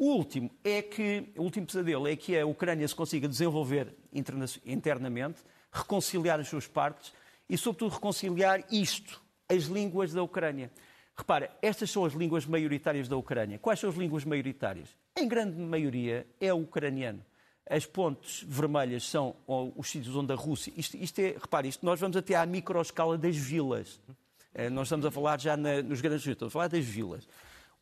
O 0.04 0.18
último 0.18 0.52
é 0.66 0.82
que, 0.82 1.32
o 1.38 1.44
último 1.44 1.66
pesadelo 1.66 2.06
é 2.10 2.14
que 2.18 2.38
a 2.38 2.46
Ucrânia 2.46 2.86
se 2.86 2.94
consiga 2.94 3.26
desenvolver 3.26 3.96
internamente, 4.12 5.42
reconciliar 5.72 6.42
as 6.42 6.50
suas 6.50 6.68
partes 6.68 7.14
e, 7.48 7.58
sobretudo, 7.58 7.94
reconciliar 7.94 8.66
isto, 8.70 9.22
as 9.48 9.64
línguas 9.64 10.12
da 10.12 10.22
Ucrânia. 10.22 10.70
Repara, 11.16 11.50
estas 11.62 11.90
são 11.90 12.04
as 12.04 12.12
línguas 12.12 12.46
maioritárias 12.46 13.08
da 13.08 13.16
Ucrânia. 13.16 13.58
Quais 13.58 13.80
são 13.80 13.90
as 13.90 13.96
línguas 13.96 14.26
maioritárias? 14.26 14.90
Em 15.18 15.26
grande 15.26 15.58
maioria 15.58 16.28
é 16.38 16.54
o 16.54 16.64
ucraniano. 16.64 17.24
As 17.66 17.86
pontes 17.86 18.44
vermelhas 18.46 19.06
são 19.06 19.38
os 19.48 19.90
sítios 19.90 20.18
onde 20.18 20.34
a 20.34 20.36
Rússia. 20.36 20.74
Isto, 20.76 20.98
isto 20.98 21.20
é, 21.20 21.38
repare, 21.42 21.70
isto 21.70 21.86
nós 21.86 21.98
vamos 21.98 22.18
até 22.18 22.36
à 22.36 22.46
microescala 22.46 23.18
das 23.18 23.38
vilas. 23.38 24.02
Eh, 24.54 24.70
nós 24.70 24.88
estamos 24.88 25.06
a 25.06 25.12
falar 25.12 25.40
já 25.40 25.56
na, 25.56 25.82
nos 25.82 26.02
grandes 26.02 26.28
estamos 26.28 26.52
a 26.52 26.54
falar 26.54 26.68
das 26.68 26.84
vilas. 26.84 27.26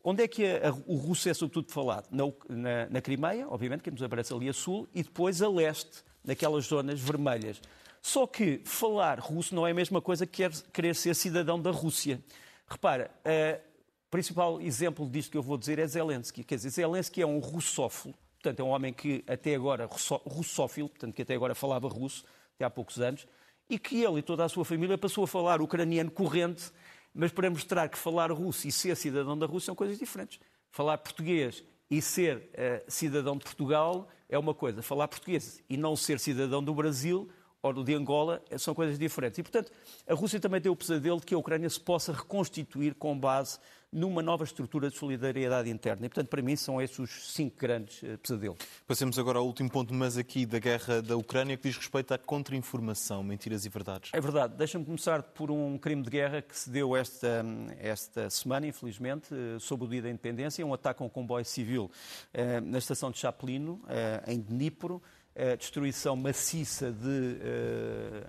Onde 0.04 0.24
é 0.24 0.28
que 0.28 0.44
a, 0.44 0.68
a, 0.68 0.72
o 0.86 0.96
russo 0.96 1.28
é 1.28 1.34
sobretudo 1.34 1.70
falado? 1.70 2.08
Na, 2.10 2.24
na, 2.48 2.86
na, 2.90 3.00
Crimeia, 3.00 3.46
obviamente, 3.48 3.82
que 3.82 3.90
nos 3.90 4.02
aparece 4.02 4.32
ali 4.34 4.48
a 4.48 4.52
sul, 4.52 4.88
e 4.94 5.02
depois 5.02 5.40
a 5.40 5.48
leste, 5.48 6.02
naquelas 6.24 6.66
zonas 6.66 7.00
vermelhas. 7.00 7.60
Só 8.00 8.26
que 8.26 8.60
falar 8.64 9.20
russo 9.20 9.54
não 9.54 9.66
é 9.66 9.70
a 9.70 9.74
mesma 9.74 10.00
coisa 10.00 10.26
que 10.26 10.42
quer, 10.42 10.50
querer 10.72 10.94
ser 10.94 11.14
cidadão 11.14 11.60
da 11.60 11.70
Rússia. 11.70 12.20
Repara, 12.66 13.10
o 13.24 14.10
principal 14.10 14.60
exemplo 14.60 15.08
disto 15.08 15.30
que 15.30 15.38
eu 15.38 15.42
vou 15.42 15.56
dizer 15.56 15.78
é 15.78 15.86
Zelensky. 15.86 16.42
Quer 16.42 16.56
dizer, 16.56 16.70
Zelensky 16.70 17.22
é 17.22 17.26
um 17.26 17.38
russófilo, 17.38 18.14
portanto, 18.34 18.58
é 18.58 18.64
um 18.64 18.70
homem 18.70 18.92
que 18.92 19.22
até 19.28 19.54
agora, 19.54 19.88
russófilo, 20.26 20.88
portanto, 20.88 21.14
que 21.14 21.22
até 21.22 21.34
agora 21.34 21.54
falava 21.54 21.86
russo, 21.86 22.24
até 22.56 22.64
há 22.64 22.70
poucos 22.70 23.00
anos, 23.00 23.24
e 23.70 23.78
que 23.78 24.02
ele 24.02 24.18
e 24.18 24.22
toda 24.22 24.44
a 24.44 24.48
sua 24.48 24.64
família 24.64 24.98
passou 24.98 25.22
a 25.22 25.28
falar 25.28 25.62
ucraniano 25.62 26.10
corrente 26.10 26.72
mas 27.14 27.32
para 27.32 27.50
mostrar 27.50 27.88
que 27.88 27.98
falar 27.98 28.30
russo 28.30 28.66
e 28.66 28.72
ser 28.72 28.96
cidadão 28.96 29.38
da 29.38 29.46
Rússia 29.46 29.66
são 29.66 29.74
coisas 29.74 29.98
diferentes. 29.98 30.40
Falar 30.70 30.98
português 30.98 31.62
e 31.90 32.00
ser 32.00 32.38
uh, 32.38 32.90
cidadão 32.90 33.36
de 33.36 33.44
Portugal 33.44 34.08
é 34.28 34.38
uma 34.38 34.54
coisa. 34.54 34.82
Falar 34.82 35.08
português 35.08 35.62
e 35.68 35.76
não 35.76 35.94
ser 35.94 36.18
cidadão 36.18 36.64
do 36.64 36.74
Brasil, 36.74 37.28
ou 37.62 37.72
do 37.72 37.84
de 37.84 37.94
Angola, 37.94 38.42
são 38.58 38.74
coisas 38.74 38.98
diferentes. 38.98 39.38
E, 39.38 39.42
portanto, 39.42 39.70
a 40.06 40.14
Rússia 40.14 40.40
também 40.40 40.60
tem 40.60 40.70
o 40.70 40.76
pesadelo 40.76 41.20
de 41.20 41.26
que 41.26 41.34
a 41.34 41.38
Ucrânia 41.38 41.70
se 41.70 41.80
possa 41.80 42.12
reconstituir 42.12 42.94
com 42.94 43.16
base 43.16 43.58
numa 43.92 44.22
nova 44.22 44.42
estrutura 44.42 44.88
de 44.88 44.96
solidariedade 44.96 45.68
interna. 45.68 46.06
E, 46.06 46.08
portanto, 46.08 46.28
para 46.28 46.40
mim, 46.40 46.56
são 46.56 46.80
esses 46.80 46.98
os 46.98 47.32
cinco 47.32 47.56
grandes 47.58 48.02
eh, 48.02 48.16
pesadelos. 48.16 48.58
Passemos 48.86 49.18
agora 49.18 49.38
ao 49.38 49.46
último 49.46 49.70
ponto, 49.70 49.92
mas 49.92 50.16
aqui 50.16 50.46
da 50.46 50.58
guerra 50.58 51.02
da 51.02 51.14
Ucrânia, 51.14 51.56
que 51.58 51.68
diz 51.68 51.76
respeito 51.76 52.12
à 52.14 52.18
contra-informação, 52.18 53.22
mentiras 53.22 53.66
e 53.66 53.68
verdades. 53.68 54.10
É 54.14 54.20
verdade. 54.20 54.54
Deixa-me 54.56 54.84
começar 54.84 55.22
por 55.22 55.50
um 55.50 55.76
crime 55.76 56.02
de 56.02 56.08
guerra 56.08 56.40
que 56.40 56.56
se 56.56 56.70
deu 56.70 56.96
esta, 56.96 57.44
esta 57.78 58.30
semana, 58.30 58.66
infelizmente, 58.66 59.28
eh, 59.30 59.58
sob 59.58 59.84
o 59.84 59.88
dia 59.88 60.00
da 60.00 60.08
independência, 60.08 60.64
um 60.64 60.72
ataque 60.72 61.02
a 61.02 61.06
um 61.06 61.08
comboio 61.10 61.44
civil 61.44 61.90
eh, 62.32 62.60
na 62.62 62.78
estação 62.78 63.10
de 63.10 63.18
Chaplino, 63.18 63.82
em 64.26 64.40
Dnipro, 64.40 65.02
a 65.34 65.56
destruição 65.56 66.14
maciça 66.14 66.92
de, 66.92 67.36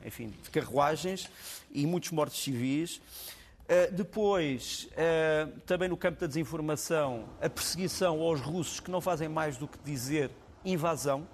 enfim, 0.06 0.34
de 0.42 0.50
carruagens 0.50 1.30
e 1.72 1.86
muitos 1.86 2.12
mortos 2.12 2.42
civis. 2.42 3.02
Eh, 3.68 3.88
depois, 3.92 4.90
uh, 4.92 5.60
também 5.62 5.88
no 5.88 5.96
campo 5.96 6.20
da 6.20 6.28
desinformação, 6.28 7.30
a 7.42 7.50
perseguição 7.50 8.22
aos 8.22 8.42
russos 8.42 8.80
que 8.80 8.92
não 8.92 9.00
fazem 9.00 9.30
mais 9.30 9.56
do 9.58 9.68
que 9.68 9.78
dizer 9.80 10.30
invasão, 10.66 11.28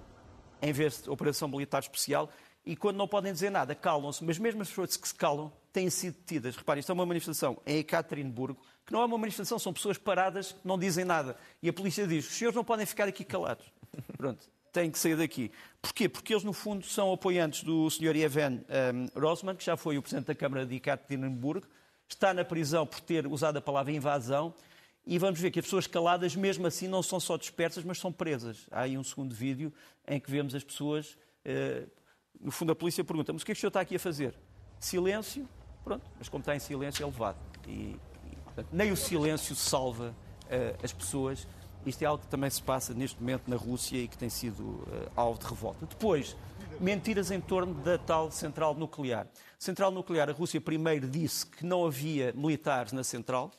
em 0.62 0.72
vez 0.72 1.02
de 1.02 1.10
operação 1.10 1.48
militar 1.48 1.80
especial, 1.80 2.30
e 2.64 2.76
quando 2.76 2.96
não 2.96 3.08
podem 3.08 3.32
dizer 3.32 3.50
nada, 3.50 3.74
calam-se, 3.74 4.22
mas 4.22 4.38
mesmo 4.38 4.62
as 4.62 4.68
pessoas 4.68 4.96
que 4.96 5.08
se 5.08 5.14
calam 5.14 5.52
têm 5.72 5.90
sido 5.90 6.14
detidas. 6.14 6.56
Reparem, 6.56 6.80
isto 6.80 6.90
é 6.90 6.92
uma 6.92 7.06
manifestação 7.06 7.60
em 7.66 7.78
Ekaterinburgo, 7.78 8.60
que 8.86 8.92
não 8.92 9.02
é 9.02 9.04
uma 9.06 9.18
manifestação, 9.18 9.58
são 9.58 9.72
pessoas 9.72 9.98
paradas 9.98 10.52
que 10.52 10.66
não 10.66 10.78
dizem 10.78 11.04
nada. 11.04 11.36
E 11.62 11.68
a 11.68 11.72
polícia 11.72 12.06
diz: 12.06 12.28
os 12.28 12.36
senhores 12.36 12.54
não 12.54 12.64
podem 12.64 12.86
ficar 12.86 13.08
aqui 13.08 13.24
calados. 13.24 13.64
Pronto, 14.16 14.48
têm 14.72 14.90
que 14.90 14.98
sair 14.98 15.16
daqui. 15.16 15.50
Porquê? 15.80 16.08
Porque 16.08 16.32
eles, 16.32 16.44
no 16.44 16.52
fundo, 16.52 16.84
são 16.84 17.12
apoiantes 17.12 17.62
do 17.62 17.88
Sr. 17.90 18.16
Evan 18.16 18.60
um, 19.14 19.20
Rosman, 19.20 19.56
que 19.56 19.64
já 19.64 19.76
foi 19.76 19.96
o 19.98 20.02
Presidente 20.02 20.26
da 20.26 20.34
Câmara 20.34 20.66
de 20.66 20.76
Ekaterinburgo, 20.76 21.66
está 22.08 22.34
na 22.34 22.44
prisão 22.44 22.86
por 22.86 23.00
ter 23.00 23.26
usado 23.26 23.56
a 23.56 23.60
palavra 23.60 23.92
invasão. 23.92 24.54
E 25.06 25.18
vamos 25.18 25.40
ver 25.40 25.50
que 25.50 25.58
as 25.58 25.64
pessoas 25.64 25.86
caladas, 25.86 26.36
mesmo 26.36 26.66
assim, 26.66 26.86
não 26.86 27.02
são 27.02 27.18
só 27.18 27.36
dispersas, 27.36 27.82
mas 27.84 27.98
são 27.98 28.12
presas. 28.12 28.66
Há 28.70 28.82
aí 28.82 28.98
um 28.98 29.04
segundo 29.04 29.34
vídeo 29.34 29.72
em 30.06 30.20
que 30.20 30.30
vemos 30.30 30.54
as 30.54 30.62
pessoas. 30.62 31.16
Eh, 31.44 31.86
no 32.38 32.50
fundo, 32.50 32.72
a 32.72 32.76
polícia 32.76 33.02
pergunta: 33.02 33.32
Mas 33.32 33.42
o 33.42 33.46
que 33.46 33.52
é 33.52 33.54
que 33.54 33.58
o 33.58 33.60
senhor 33.60 33.70
está 33.70 33.80
aqui 33.80 33.96
a 33.96 33.98
fazer? 33.98 34.34
Silêncio. 34.78 35.48
Pronto, 35.82 36.04
mas 36.18 36.28
como 36.28 36.42
está 36.42 36.54
em 36.54 36.58
silêncio, 36.58 37.02
é 37.02 37.06
levado. 37.06 37.38
E, 37.66 37.70
e 37.70 38.36
portanto, 38.44 38.68
nem 38.70 38.92
o 38.92 38.96
silêncio 38.96 39.56
salva 39.56 40.14
eh, 40.48 40.76
as 40.82 40.92
pessoas. 40.92 41.46
Isto 41.86 42.02
é 42.02 42.06
algo 42.06 42.22
que 42.22 42.28
também 42.28 42.50
se 42.50 42.62
passa 42.62 42.92
neste 42.92 43.18
momento 43.20 43.48
na 43.48 43.56
Rússia 43.56 43.98
e 43.98 44.08
que 44.08 44.18
tem 44.18 44.28
sido 44.28 44.62
uh, 44.62 45.10
alvo 45.16 45.38
de 45.38 45.46
revolta. 45.46 45.86
Depois, 45.86 46.36
mentiras 46.78 47.30
em 47.30 47.40
torno 47.40 47.74
da 47.74 47.96
tal 47.96 48.30
central 48.30 48.74
nuclear. 48.74 49.26
Central 49.58 49.90
nuclear, 49.90 50.28
a 50.28 50.32
Rússia 50.32 50.60
primeiro 50.60 51.08
disse 51.08 51.46
que 51.46 51.64
não 51.64 51.86
havia 51.86 52.32
militares 52.34 52.92
na 52.92 53.02
central, 53.02 53.50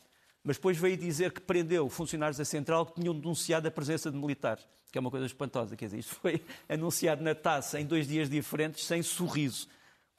mas 0.43 0.57
depois 0.57 0.77
veio 0.77 0.97
dizer 0.97 1.31
que 1.31 1.41
prendeu 1.41 1.87
funcionários 1.89 2.37
da 2.37 2.45
central 2.45 2.85
que 2.85 2.99
tinham 2.99 3.13
denunciado 3.13 3.67
a 3.67 3.71
presença 3.71 4.09
de 4.11 4.17
militares, 4.17 4.67
que 4.91 4.97
é 4.97 5.01
uma 5.01 5.11
coisa 5.11 5.25
espantosa. 5.25 5.75
Quer 5.75 5.85
dizer, 5.85 5.99
isto 5.99 6.15
foi 6.15 6.43
anunciado 6.69 7.23
na 7.23 7.35
taça 7.35 7.79
em 7.79 7.85
dois 7.85 8.07
dias 8.07 8.29
diferentes, 8.29 8.85
sem 8.85 9.03
sorriso. 9.03 9.67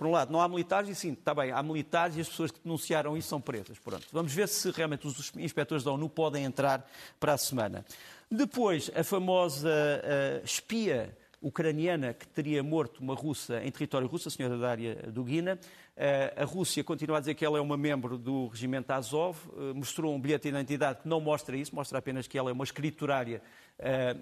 Por 0.03 0.09
um 0.09 0.11
lado, 0.11 0.33
não 0.33 0.41
há 0.41 0.49
militares, 0.49 0.91
e 0.91 0.97
sim, 0.97 1.13
está 1.13 1.33
bem, 1.33 1.53
há 1.53 1.63
militares 1.63 2.17
e 2.17 2.21
as 2.21 2.29
pessoas 2.29 2.51
que 2.51 2.59
denunciaram 2.65 3.17
isso 3.17 3.29
são 3.29 3.41
presas. 3.41 3.79
Pronto. 3.79 4.05
Vamos 4.11 4.35
ver 4.35 4.49
se 4.49 4.69
realmente 4.73 5.07
os 5.07 5.33
inspectores 5.37 5.85
da 5.85 5.93
ONU 5.93 6.09
podem 6.09 6.43
entrar 6.43 6.85
para 7.21 7.35
a 7.35 7.39
semana. 7.39 7.85
Depois, 8.29 8.91
a 8.97 9.05
famosa 9.05 9.71
uh, 9.71 10.45
espia 10.45 11.17
ucraniana 11.41 12.15
que 12.15 12.27
teria 12.27 12.65
morto 12.65 12.99
uma 12.99 13.15
russa 13.15 13.63
em 13.63 13.71
território 13.71 14.09
russo, 14.09 14.27
a 14.27 14.31
senhora 14.33 14.59
Daria 14.59 14.97
Dugina. 15.07 15.57
Uh, 15.97 16.43
a 16.43 16.45
Rússia 16.47 16.83
continua 16.83 17.19
a 17.19 17.21
dizer 17.21 17.35
que 17.35 17.45
ela 17.45 17.57
é 17.57 17.61
uma 17.61 17.77
membro 17.77 18.19
do 18.19 18.49
regimento 18.49 18.93
Azov, 18.93 19.39
uh, 19.51 19.73
mostrou 19.73 20.13
um 20.13 20.21
bilhete 20.21 20.43
de 20.43 20.49
identidade 20.49 21.03
que 21.03 21.09
não 21.09 21.21
mostra 21.21 21.57
isso, 21.57 21.73
mostra 21.77 22.01
apenas 22.01 22.27
que 22.27 22.37
ela 22.37 22.51
é 22.51 22.53
uma 22.53 22.65
escriturária 22.65 23.41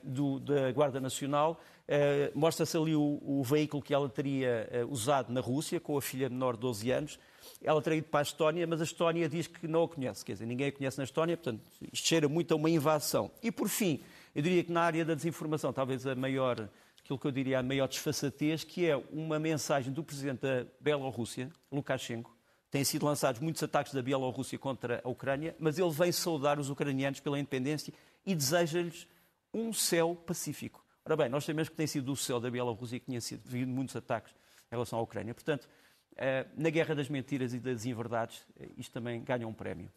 do, 0.02 0.40
da 0.40 0.72
Guarda 0.72 1.00
Nacional. 1.00 1.60
Uh, 1.90 2.38
Mostra-se 2.38 2.76
ali 2.76 2.94
o, 2.94 3.20
o, 3.20 3.42
veículo 3.42 3.82
que 3.82 3.92
ela 3.92 4.08
teria 4.08 4.68
uh, 4.84 4.92
usado 4.92 5.32
na 5.32 5.40
Rússia, 5.40 5.80
com 5.80 5.98
a 5.98 6.00
filha 6.00 6.28
menor 6.28 6.54
de 6.54 6.60
12 6.60 6.88
anos. 6.92 7.18
Ela 7.60 7.82
teria 7.82 7.98
ido 7.98 8.06
para 8.06 8.20
a 8.20 8.22
Estónia, 8.22 8.64
mas 8.64 8.80
a 8.80 8.84
Estónia 8.84 9.28
diz 9.28 9.48
que 9.48 9.66
não 9.66 9.82
a 9.82 9.88
conhece. 9.88 10.24
Quer 10.24 10.34
dizer, 10.34 10.46
ninguém 10.46 10.68
a 10.68 10.72
conhece 10.72 10.98
na 10.98 11.02
Estónia, 11.02 11.36
portanto, 11.36 11.60
isto 11.92 12.06
cheira 12.06 12.28
muito 12.28 12.54
a 12.54 12.56
uma 12.56 12.70
invasão. 12.70 13.28
E, 13.42 13.50
por 13.50 13.68
fim, 13.68 14.00
eu 14.36 14.40
diria 14.40 14.62
que 14.62 14.70
na 14.70 14.82
área 14.82 15.04
da 15.04 15.14
desinformação, 15.14 15.72
talvez 15.72 16.06
a 16.06 16.14
maior, 16.14 16.68
aquilo 17.02 17.18
que 17.18 17.26
eu 17.26 17.32
diria 17.32 17.58
a 17.58 17.62
maior 17.62 17.88
desfaçatez, 17.88 18.62
que 18.62 18.86
é 18.86 18.96
uma 19.10 19.40
mensagem 19.40 19.92
do 19.92 20.04
presidente 20.04 20.42
da 20.42 20.64
Bielorrússia, 20.80 21.50
Lukashenko. 21.72 22.32
Têm 22.70 22.84
sido 22.84 23.04
lançados 23.04 23.40
muitos 23.40 23.60
ataques 23.64 23.92
da 23.92 24.00
Bielorrússia 24.00 24.56
contra 24.56 25.00
a 25.02 25.08
Ucrânia, 25.08 25.56
mas 25.58 25.76
ele 25.76 25.90
vem 25.90 26.12
saudar 26.12 26.60
os 26.60 26.70
ucranianos 26.70 27.18
pela 27.18 27.36
independência 27.36 27.92
e 28.24 28.32
deseja-lhes 28.32 29.08
um 29.52 29.72
céu 29.72 30.14
pacífico. 30.14 30.84
Ora 31.10 31.16
bem, 31.16 31.28
nós 31.28 31.42
sabemos 31.42 31.68
que 31.68 31.74
tem 31.74 31.88
sido 31.88 32.12
o 32.12 32.16
céu 32.16 32.38
da 32.38 32.48
Bielorrússia 32.48 33.00
que 33.00 33.06
tinha 33.06 33.20
sido 33.20 33.42
vindo 33.44 33.68
muitos 33.68 33.96
ataques 33.96 34.32
em 34.70 34.76
relação 34.76 34.96
à 34.96 35.02
Ucrânia. 35.02 35.34
Portanto, 35.34 35.68
eh, 36.16 36.46
na 36.56 36.70
guerra 36.70 36.94
das 36.94 37.08
mentiras 37.08 37.52
e 37.52 37.58
das 37.58 37.84
inverdades, 37.84 38.46
eh, 38.56 38.68
isto 38.78 38.92
também 38.92 39.20
ganha 39.20 39.44
um 39.44 39.52
prémio. 39.52 39.90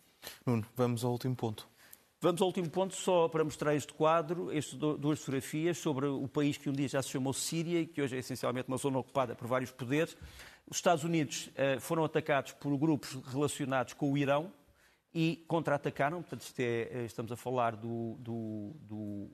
Nuno, 0.43 0.65
vamos 0.75 1.05
ao 1.05 1.11
último 1.11 1.35
ponto. 1.35 1.69
Vamos 2.19 2.41
ao 2.41 2.47
último 2.47 2.67
ponto, 2.67 2.95
só 2.95 3.29
para 3.29 3.43
mostrar 3.43 3.75
este 3.75 3.93
quadro, 3.93 4.51
estas 4.51 4.73
duas 4.73 5.19
fotografias 5.19 5.77
sobre 5.77 6.07
o 6.07 6.27
país 6.27 6.57
que 6.57 6.67
um 6.67 6.73
dia 6.73 6.87
já 6.87 6.99
se 7.03 7.09
chamou 7.09 7.31
Síria 7.31 7.81
e 7.81 7.85
que 7.85 8.01
hoje 8.01 8.15
é 8.15 8.19
essencialmente 8.19 8.67
uma 8.67 8.77
zona 8.77 8.97
ocupada 8.97 9.35
por 9.35 9.47
vários 9.47 9.69
poderes. 9.69 10.17
Os 10.67 10.77
Estados 10.77 11.03
Unidos 11.03 11.51
eh, 11.53 11.79
foram 11.79 12.03
atacados 12.03 12.53
por 12.53 12.75
grupos 12.75 13.13
relacionados 13.27 13.93
com 13.93 14.11
o 14.11 14.17
Irão 14.17 14.51
e 15.13 15.45
contra-atacaram, 15.47 16.23
portanto, 16.23 16.43
é, 16.57 17.05
estamos 17.05 17.31
a 17.31 17.35
falar 17.35 17.75
do, 17.75 18.15
do, 18.17 18.71
do 18.81 19.31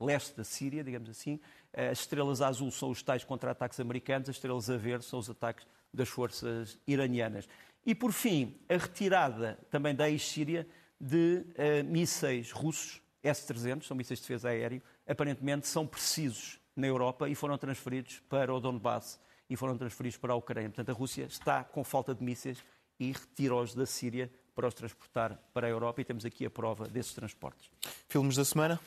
leste 0.00 0.36
da 0.36 0.44
Síria, 0.44 0.82
digamos 0.82 1.08
assim. 1.08 1.40
As 1.72 2.00
estrelas 2.00 2.40
azul 2.40 2.70
são 2.70 2.90
os 2.90 3.02
tais 3.02 3.24
contra-ataques 3.24 3.80
americanos, 3.80 4.28
as 4.28 4.36
estrelas 4.36 4.70
a 4.70 4.76
verde 4.76 5.04
são 5.04 5.18
os 5.18 5.28
ataques 5.28 5.66
das 5.92 6.08
forças 6.08 6.78
iranianas. 6.86 7.48
E, 7.86 7.94
por 7.94 8.12
fim, 8.12 8.56
a 8.68 8.76
retirada 8.76 9.58
também 9.70 9.94
da 9.94 10.08
ex-Síria 10.08 10.66
de 11.00 11.44
uh, 11.44 11.84
mísseis 11.84 12.50
russos, 12.50 13.02
S-300, 13.22 13.84
são 13.84 13.96
mísseis 13.96 14.20
de 14.20 14.24
defesa 14.24 14.48
aéreo, 14.48 14.82
aparentemente 15.06 15.66
são 15.66 15.86
precisos 15.86 16.58
na 16.74 16.86
Europa 16.86 17.28
e 17.28 17.34
foram 17.34 17.56
transferidos 17.58 18.20
para 18.28 18.52
o 18.52 18.60
Donbass 18.60 19.20
e 19.48 19.56
foram 19.56 19.76
transferidos 19.76 20.18
para 20.18 20.32
a 20.32 20.36
Ucrânia. 20.36 20.70
Portanto, 20.70 20.90
a 20.90 20.98
Rússia 20.98 21.24
está 21.24 21.62
com 21.62 21.84
falta 21.84 22.14
de 22.14 22.24
mísseis 22.24 22.58
e 22.98 23.12
retira-os 23.12 23.74
da 23.74 23.86
Síria 23.86 24.30
para 24.54 24.68
os 24.68 24.74
transportar 24.74 25.36
para 25.52 25.66
a 25.66 25.70
Europa 25.70 26.00
e 26.00 26.04
temos 26.04 26.24
aqui 26.24 26.46
a 26.46 26.50
prova 26.50 26.88
desses 26.88 27.12
transportes. 27.12 27.70
Filmes 28.08 28.36
da 28.36 28.44
semana? 28.44 28.80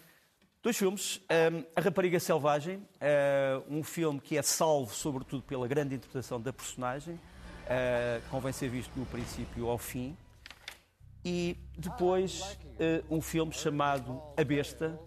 Dois 0.67 0.75
filmes. 0.75 1.21
Um, 1.31 1.63
a 1.73 1.79
Rapariga 1.79 2.19
Selvagem, 2.19 2.75
uh, 2.75 3.63
um 3.69 3.81
filme 3.81 4.19
que 4.19 4.37
é 4.37 4.41
salvo, 4.41 4.93
sobretudo, 4.93 5.41
pela 5.43 5.65
grande 5.65 5.95
interpretação 5.95 6.41
da 6.41 6.51
personagem. 6.51 7.13
Uh, 7.13 8.21
convém 8.29 8.51
ser 8.51 8.67
visto 8.67 8.91
do 8.91 9.05
princípio 9.05 9.69
ao 9.69 9.77
fim. 9.77 10.17
E 11.23 11.55
depois 11.77 12.59
uh, 12.81 13.15
um 13.15 13.21
filme 13.21 13.53
chamado 13.53 14.21
A 14.35 14.43
Besta. 14.43 14.99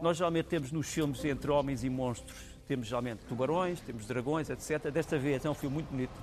nós 0.00 0.16
geralmente 0.16 0.46
temos 0.46 0.70
nos 0.70 0.86
filmes 0.86 1.24
entre 1.24 1.50
homens 1.50 1.82
e 1.82 1.90
monstros, 1.90 2.38
temos 2.64 2.86
geralmente 2.86 3.24
tubarões, 3.24 3.80
temos 3.80 4.06
dragões, 4.06 4.48
etc. 4.50 4.88
Desta 4.88 5.18
vez 5.18 5.44
é 5.44 5.50
um 5.50 5.54
filme 5.54 5.74
muito 5.74 5.90
bonito 5.90 6.14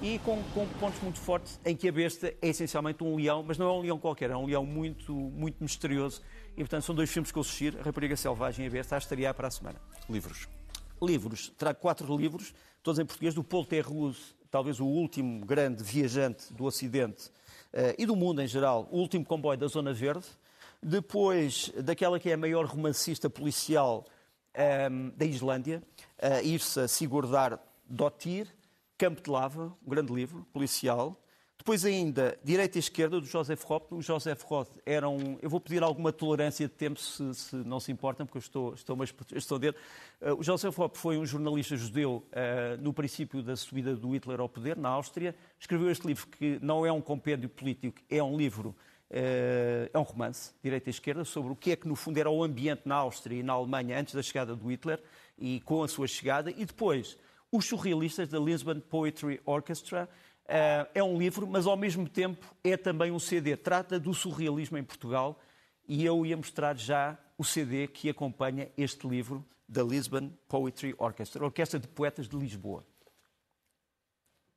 e 0.00 0.18
com, 0.20 0.42
com, 0.54 0.66
pontos 0.78 1.00
muito 1.02 1.18
fortes 1.18 1.58
em 1.64 1.74
que 1.74 1.88
a 1.88 1.92
besta 1.92 2.28
é 2.40 2.48
essencialmente 2.48 3.02
um 3.02 3.16
leão, 3.16 3.42
mas 3.42 3.56
não 3.58 3.66
é 3.66 3.72
um 3.72 3.80
leão 3.80 3.98
qualquer, 3.98 4.30
é 4.30 4.36
um 4.36 4.44
leão 4.44 4.64
muito, 4.64 5.12
muito 5.12 5.56
misterioso 5.60 6.22
e, 6.56 6.60
portanto, 6.60 6.84
são 6.84 6.94
dois 6.94 7.10
filmes 7.10 7.30
que 7.30 7.38
eu 7.38 7.42
assistir, 7.42 7.76
A 7.78 7.82
Rapariga 7.82 8.16
Selvagem 8.16 8.64
e 8.64 8.68
a 8.68 8.70
Besta, 8.70 8.94
a 8.94 8.98
estrear 8.98 9.34
para 9.34 9.48
a 9.48 9.50
semana. 9.50 9.78
Livros? 10.08 10.48
Livros. 11.02 11.52
Trago 11.58 11.78
quatro 11.78 12.16
livros, 12.16 12.54
todos 12.82 12.98
em 12.98 13.04
português, 13.04 13.34
do 13.34 13.44
Paul 13.44 13.66
Terrouse, 13.66 14.34
talvez 14.50 14.80
o 14.80 14.86
último 14.86 15.44
grande 15.44 15.84
viajante 15.84 16.52
do 16.54 16.64
Ocidente 16.64 17.26
uh, 17.26 17.94
e 17.98 18.06
do 18.06 18.16
mundo 18.16 18.40
em 18.40 18.46
geral, 18.46 18.88
o 18.90 18.98
último 18.98 19.24
comboio 19.24 19.58
da 19.58 19.66
Zona 19.66 19.92
Verde. 19.92 20.26
Depois, 20.82 21.70
daquela 21.82 22.18
que 22.18 22.30
é 22.30 22.34
a 22.34 22.38
maior 22.38 22.64
romancista 22.64 23.28
policial 23.28 24.06
um, 24.06 24.60
ehm, 24.60 25.10
da 25.16 25.24
Islândia, 25.26 25.82
uh, 26.18 26.46
Irsa 26.46 26.88
Sigurdar 26.88 27.58
Dottir, 27.84 28.46
Campo 28.96 29.20
de 29.20 29.30
Lava, 29.30 29.76
um 29.84 29.90
grande 29.90 30.12
livro 30.12 30.46
policial. 30.52 31.20
Depois 31.66 31.84
ainda, 31.84 32.38
direita 32.44 32.78
e 32.78 32.80
esquerda, 32.80 33.20
do 33.20 33.26
Joseph 33.26 33.64
Roth. 33.64 33.90
O 33.90 34.00
Joseph 34.00 34.40
Roth 34.44 34.70
era 34.86 35.08
um... 35.08 35.36
Eu 35.42 35.50
vou 35.50 35.58
pedir 35.58 35.82
alguma 35.82 36.12
tolerância 36.12 36.68
de 36.68 36.72
tempo, 36.72 37.00
se, 37.00 37.34
se 37.34 37.56
não 37.56 37.80
se 37.80 37.90
importam, 37.90 38.24
porque 38.24 38.38
eu 38.38 38.40
estou, 38.40 38.74
estou, 38.74 38.96
estou 39.34 39.56
a 39.56 39.58
ver. 39.58 39.74
Uh, 40.20 40.38
o 40.38 40.44
Joseph 40.44 40.78
Roth 40.78 40.96
foi 40.96 41.18
um 41.18 41.26
jornalista 41.26 41.76
judeu 41.76 42.24
uh, 42.28 42.80
no 42.80 42.92
princípio 42.92 43.42
da 43.42 43.56
subida 43.56 43.96
do 43.96 44.14
Hitler 44.14 44.38
ao 44.38 44.48
poder, 44.48 44.76
na 44.76 44.90
Áustria. 44.90 45.34
Escreveu 45.58 45.90
este 45.90 46.06
livro, 46.06 46.28
que 46.28 46.56
não 46.62 46.86
é 46.86 46.92
um 46.92 47.00
compêndio 47.00 47.48
político, 47.48 48.00
é 48.08 48.22
um 48.22 48.36
livro, 48.36 48.68
uh, 49.10 49.90
é 49.92 49.98
um 49.98 50.02
romance, 50.02 50.52
direita 50.62 50.88
e 50.88 50.92
esquerda, 50.92 51.24
sobre 51.24 51.50
o 51.50 51.56
que 51.56 51.72
é 51.72 51.76
que, 51.76 51.88
no 51.88 51.96
fundo, 51.96 52.16
era 52.16 52.30
o 52.30 52.44
ambiente 52.44 52.82
na 52.84 52.94
Áustria 52.94 53.40
e 53.40 53.42
na 53.42 53.54
Alemanha 53.54 53.98
antes 53.98 54.14
da 54.14 54.22
chegada 54.22 54.54
do 54.54 54.70
Hitler 54.70 55.02
e 55.36 55.58
com 55.62 55.82
a 55.82 55.88
sua 55.88 56.06
chegada. 56.06 56.48
E 56.48 56.64
depois 56.64 57.18
Os 57.50 57.66
Surrealistas, 57.66 58.28
da 58.28 58.38
Lisbon 58.38 58.78
Poetry 58.78 59.40
Orchestra. 59.44 60.08
Uh, 60.46 60.86
é 60.94 61.02
um 61.02 61.18
livro, 61.18 61.44
mas 61.46 61.66
ao 61.66 61.76
mesmo 61.76 62.08
tempo 62.08 62.54
é 62.62 62.76
também 62.76 63.10
um 63.10 63.18
CD. 63.18 63.56
Trata 63.56 63.98
do 63.98 64.14
surrealismo 64.14 64.78
em 64.78 64.84
Portugal 64.84 65.40
e 65.88 66.04
eu 66.04 66.24
ia 66.24 66.36
mostrar 66.36 66.76
já 66.76 67.18
o 67.36 67.44
CD 67.44 67.88
que 67.88 68.08
acompanha 68.08 68.70
este 68.76 69.08
livro 69.08 69.44
da 69.68 69.82
Lisbon 69.82 70.30
Poetry 70.48 70.94
Orchestra, 70.98 71.44
Orquestra 71.44 71.80
de 71.80 71.88
Poetas 71.88 72.28
de 72.28 72.36
Lisboa. 72.36 72.84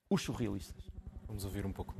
Os 0.10 0.21
surrealistas. 0.21 0.91
Vamos 1.28 1.43
ouvir 1.43 1.65
um 1.65 1.71
pouco. 1.71 1.95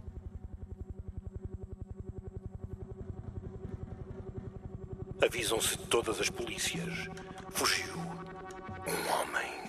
Avisam-se 5.22 5.78
todas 5.78 6.20
as 6.20 6.30
polícias. 6.30 7.08
Fugiu 7.50 7.98
um 7.98 9.12
homem. 9.14 9.69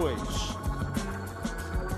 Depois 0.00 0.56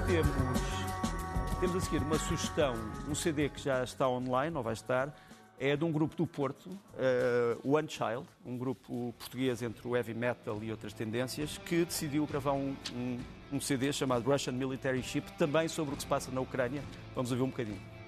temos, 0.08 1.60
temos 1.60 1.76
a 1.76 1.80
seguir 1.80 2.02
uma 2.02 2.18
sugestão, 2.18 2.74
um 3.08 3.14
CD 3.14 3.48
que 3.48 3.62
já 3.62 3.84
está 3.84 4.08
online, 4.08 4.56
ou 4.56 4.60
vai 4.60 4.72
estar, 4.72 5.16
é 5.56 5.76
de 5.76 5.84
um 5.84 5.92
grupo 5.92 6.16
do 6.16 6.26
Porto, 6.26 6.66
uh, 6.66 7.76
One 7.76 7.88
Child, 7.88 8.26
um 8.44 8.58
grupo 8.58 9.14
português 9.16 9.62
entre 9.62 9.86
o 9.86 9.96
heavy 9.96 10.14
metal 10.14 10.58
e 10.64 10.72
outras 10.72 10.92
tendências, 10.92 11.58
que 11.58 11.84
decidiu 11.84 12.26
gravar 12.26 12.54
um, 12.54 12.74
um, 12.92 13.20
um 13.52 13.60
CD 13.60 13.92
chamado 13.92 14.28
Russian 14.28 14.54
Military 14.54 15.00
Ship, 15.00 15.22
também 15.38 15.68
sobre 15.68 15.94
o 15.94 15.96
que 15.96 16.02
se 16.02 16.08
passa 16.08 16.28
na 16.32 16.40
Ucrânia. 16.40 16.82
Vamos 17.14 17.30
ouvir 17.30 17.44
um 17.44 17.50
bocadinho. 17.50 18.01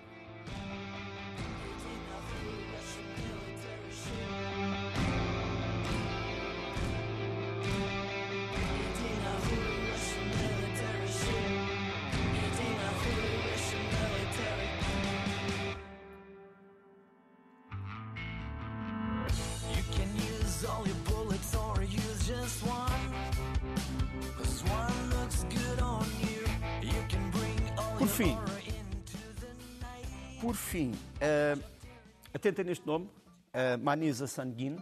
Atentem 32.44 32.66
neste 32.66 32.86
nome, 32.86 33.06
uh, 33.06 33.82
Manisa 33.82 34.26
Sangin. 34.26 34.76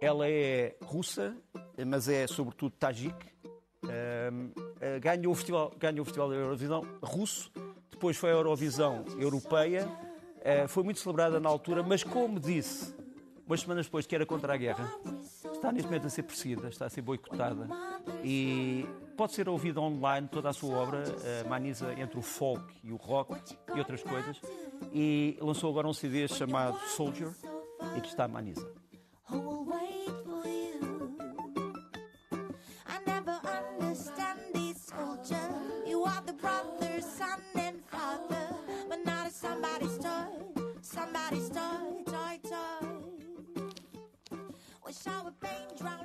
Ela 0.00 0.28
é 0.28 0.74
russa, 0.82 1.36
mas 1.86 2.08
é 2.08 2.26
sobretudo 2.26 2.72
tajik. 2.72 3.14
Uh, 3.84 3.88
uh, 3.88 5.00
ganhou, 5.00 5.32
o 5.32 5.36
festival, 5.36 5.72
ganhou 5.78 6.02
o 6.02 6.04
Festival 6.04 6.28
da 6.30 6.34
Eurovisão 6.34 6.84
russo, 7.00 7.52
depois 7.88 8.16
foi 8.16 8.30
a 8.30 8.32
Eurovisão 8.32 9.04
Europeia, 9.16 9.86
uh, 9.86 10.66
foi 10.66 10.82
muito 10.82 10.98
celebrada 10.98 11.38
na 11.38 11.48
altura, 11.48 11.84
mas 11.84 12.02
como 12.02 12.40
disse, 12.40 12.92
umas 13.46 13.60
semanas 13.60 13.86
depois 13.86 14.04
que 14.04 14.16
era 14.16 14.26
contra 14.26 14.54
a 14.54 14.56
guerra, 14.56 14.92
está 15.52 15.70
neste 15.70 15.86
momento 15.86 16.08
a 16.08 16.10
ser 16.10 16.24
perseguida, 16.24 16.68
está 16.68 16.86
a 16.86 16.90
ser 16.90 17.02
boicotada 17.02 17.68
e 18.24 18.84
pode 19.16 19.34
ser 19.34 19.48
ouvida 19.48 19.80
online 19.80 20.26
toda 20.26 20.48
a 20.48 20.52
sua 20.52 20.76
obra, 20.76 21.04
uh, 21.04 21.48
Manisa 21.48 21.92
entre 21.92 22.18
o 22.18 22.22
folk 22.22 22.64
e 22.82 22.90
o 22.90 22.96
rock 22.96 23.56
e 23.72 23.78
outras 23.78 24.02
coisas. 24.02 24.40
E 24.92 25.36
lançou 25.40 25.70
agora 25.70 25.86
um 25.86 25.92
CD 25.92 26.26
chamado 26.28 26.78
Soldier 26.88 27.32
e 27.96 28.00
que 28.00 28.08
está 28.08 28.24
a 28.24 28.28
Manisa. 28.28 28.66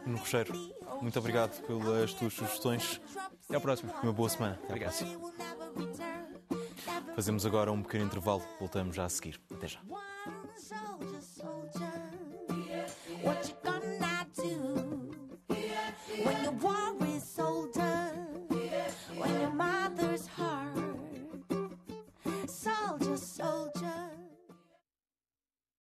No 0.06 0.18
Rocheiro, 0.18 0.54
muito 1.02 1.18
obrigado 1.18 1.62
pelas 1.66 2.14
tuas 2.14 2.34
sugestões. 2.34 3.02
Até 3.46 3.56
ao 3.56 3.62
próximo. 3.62 3.92
Uma 4.04 4.12
boa 4.14 4.30
semana. 4.30 4.60
Obrigado. 4.66 4.94
Fazemos 7.16 7.46
agora 7.46 7.72
um 7.72 7.82
pequeno 7.84 8.06
intervalo. 8.06 8.42
Voltamos 8.60 8.96
já 8.96 9.06
a 9.06 9.10
seguir. 9.10 9.40
Até 9.52 9.68
já. 9.68 9.80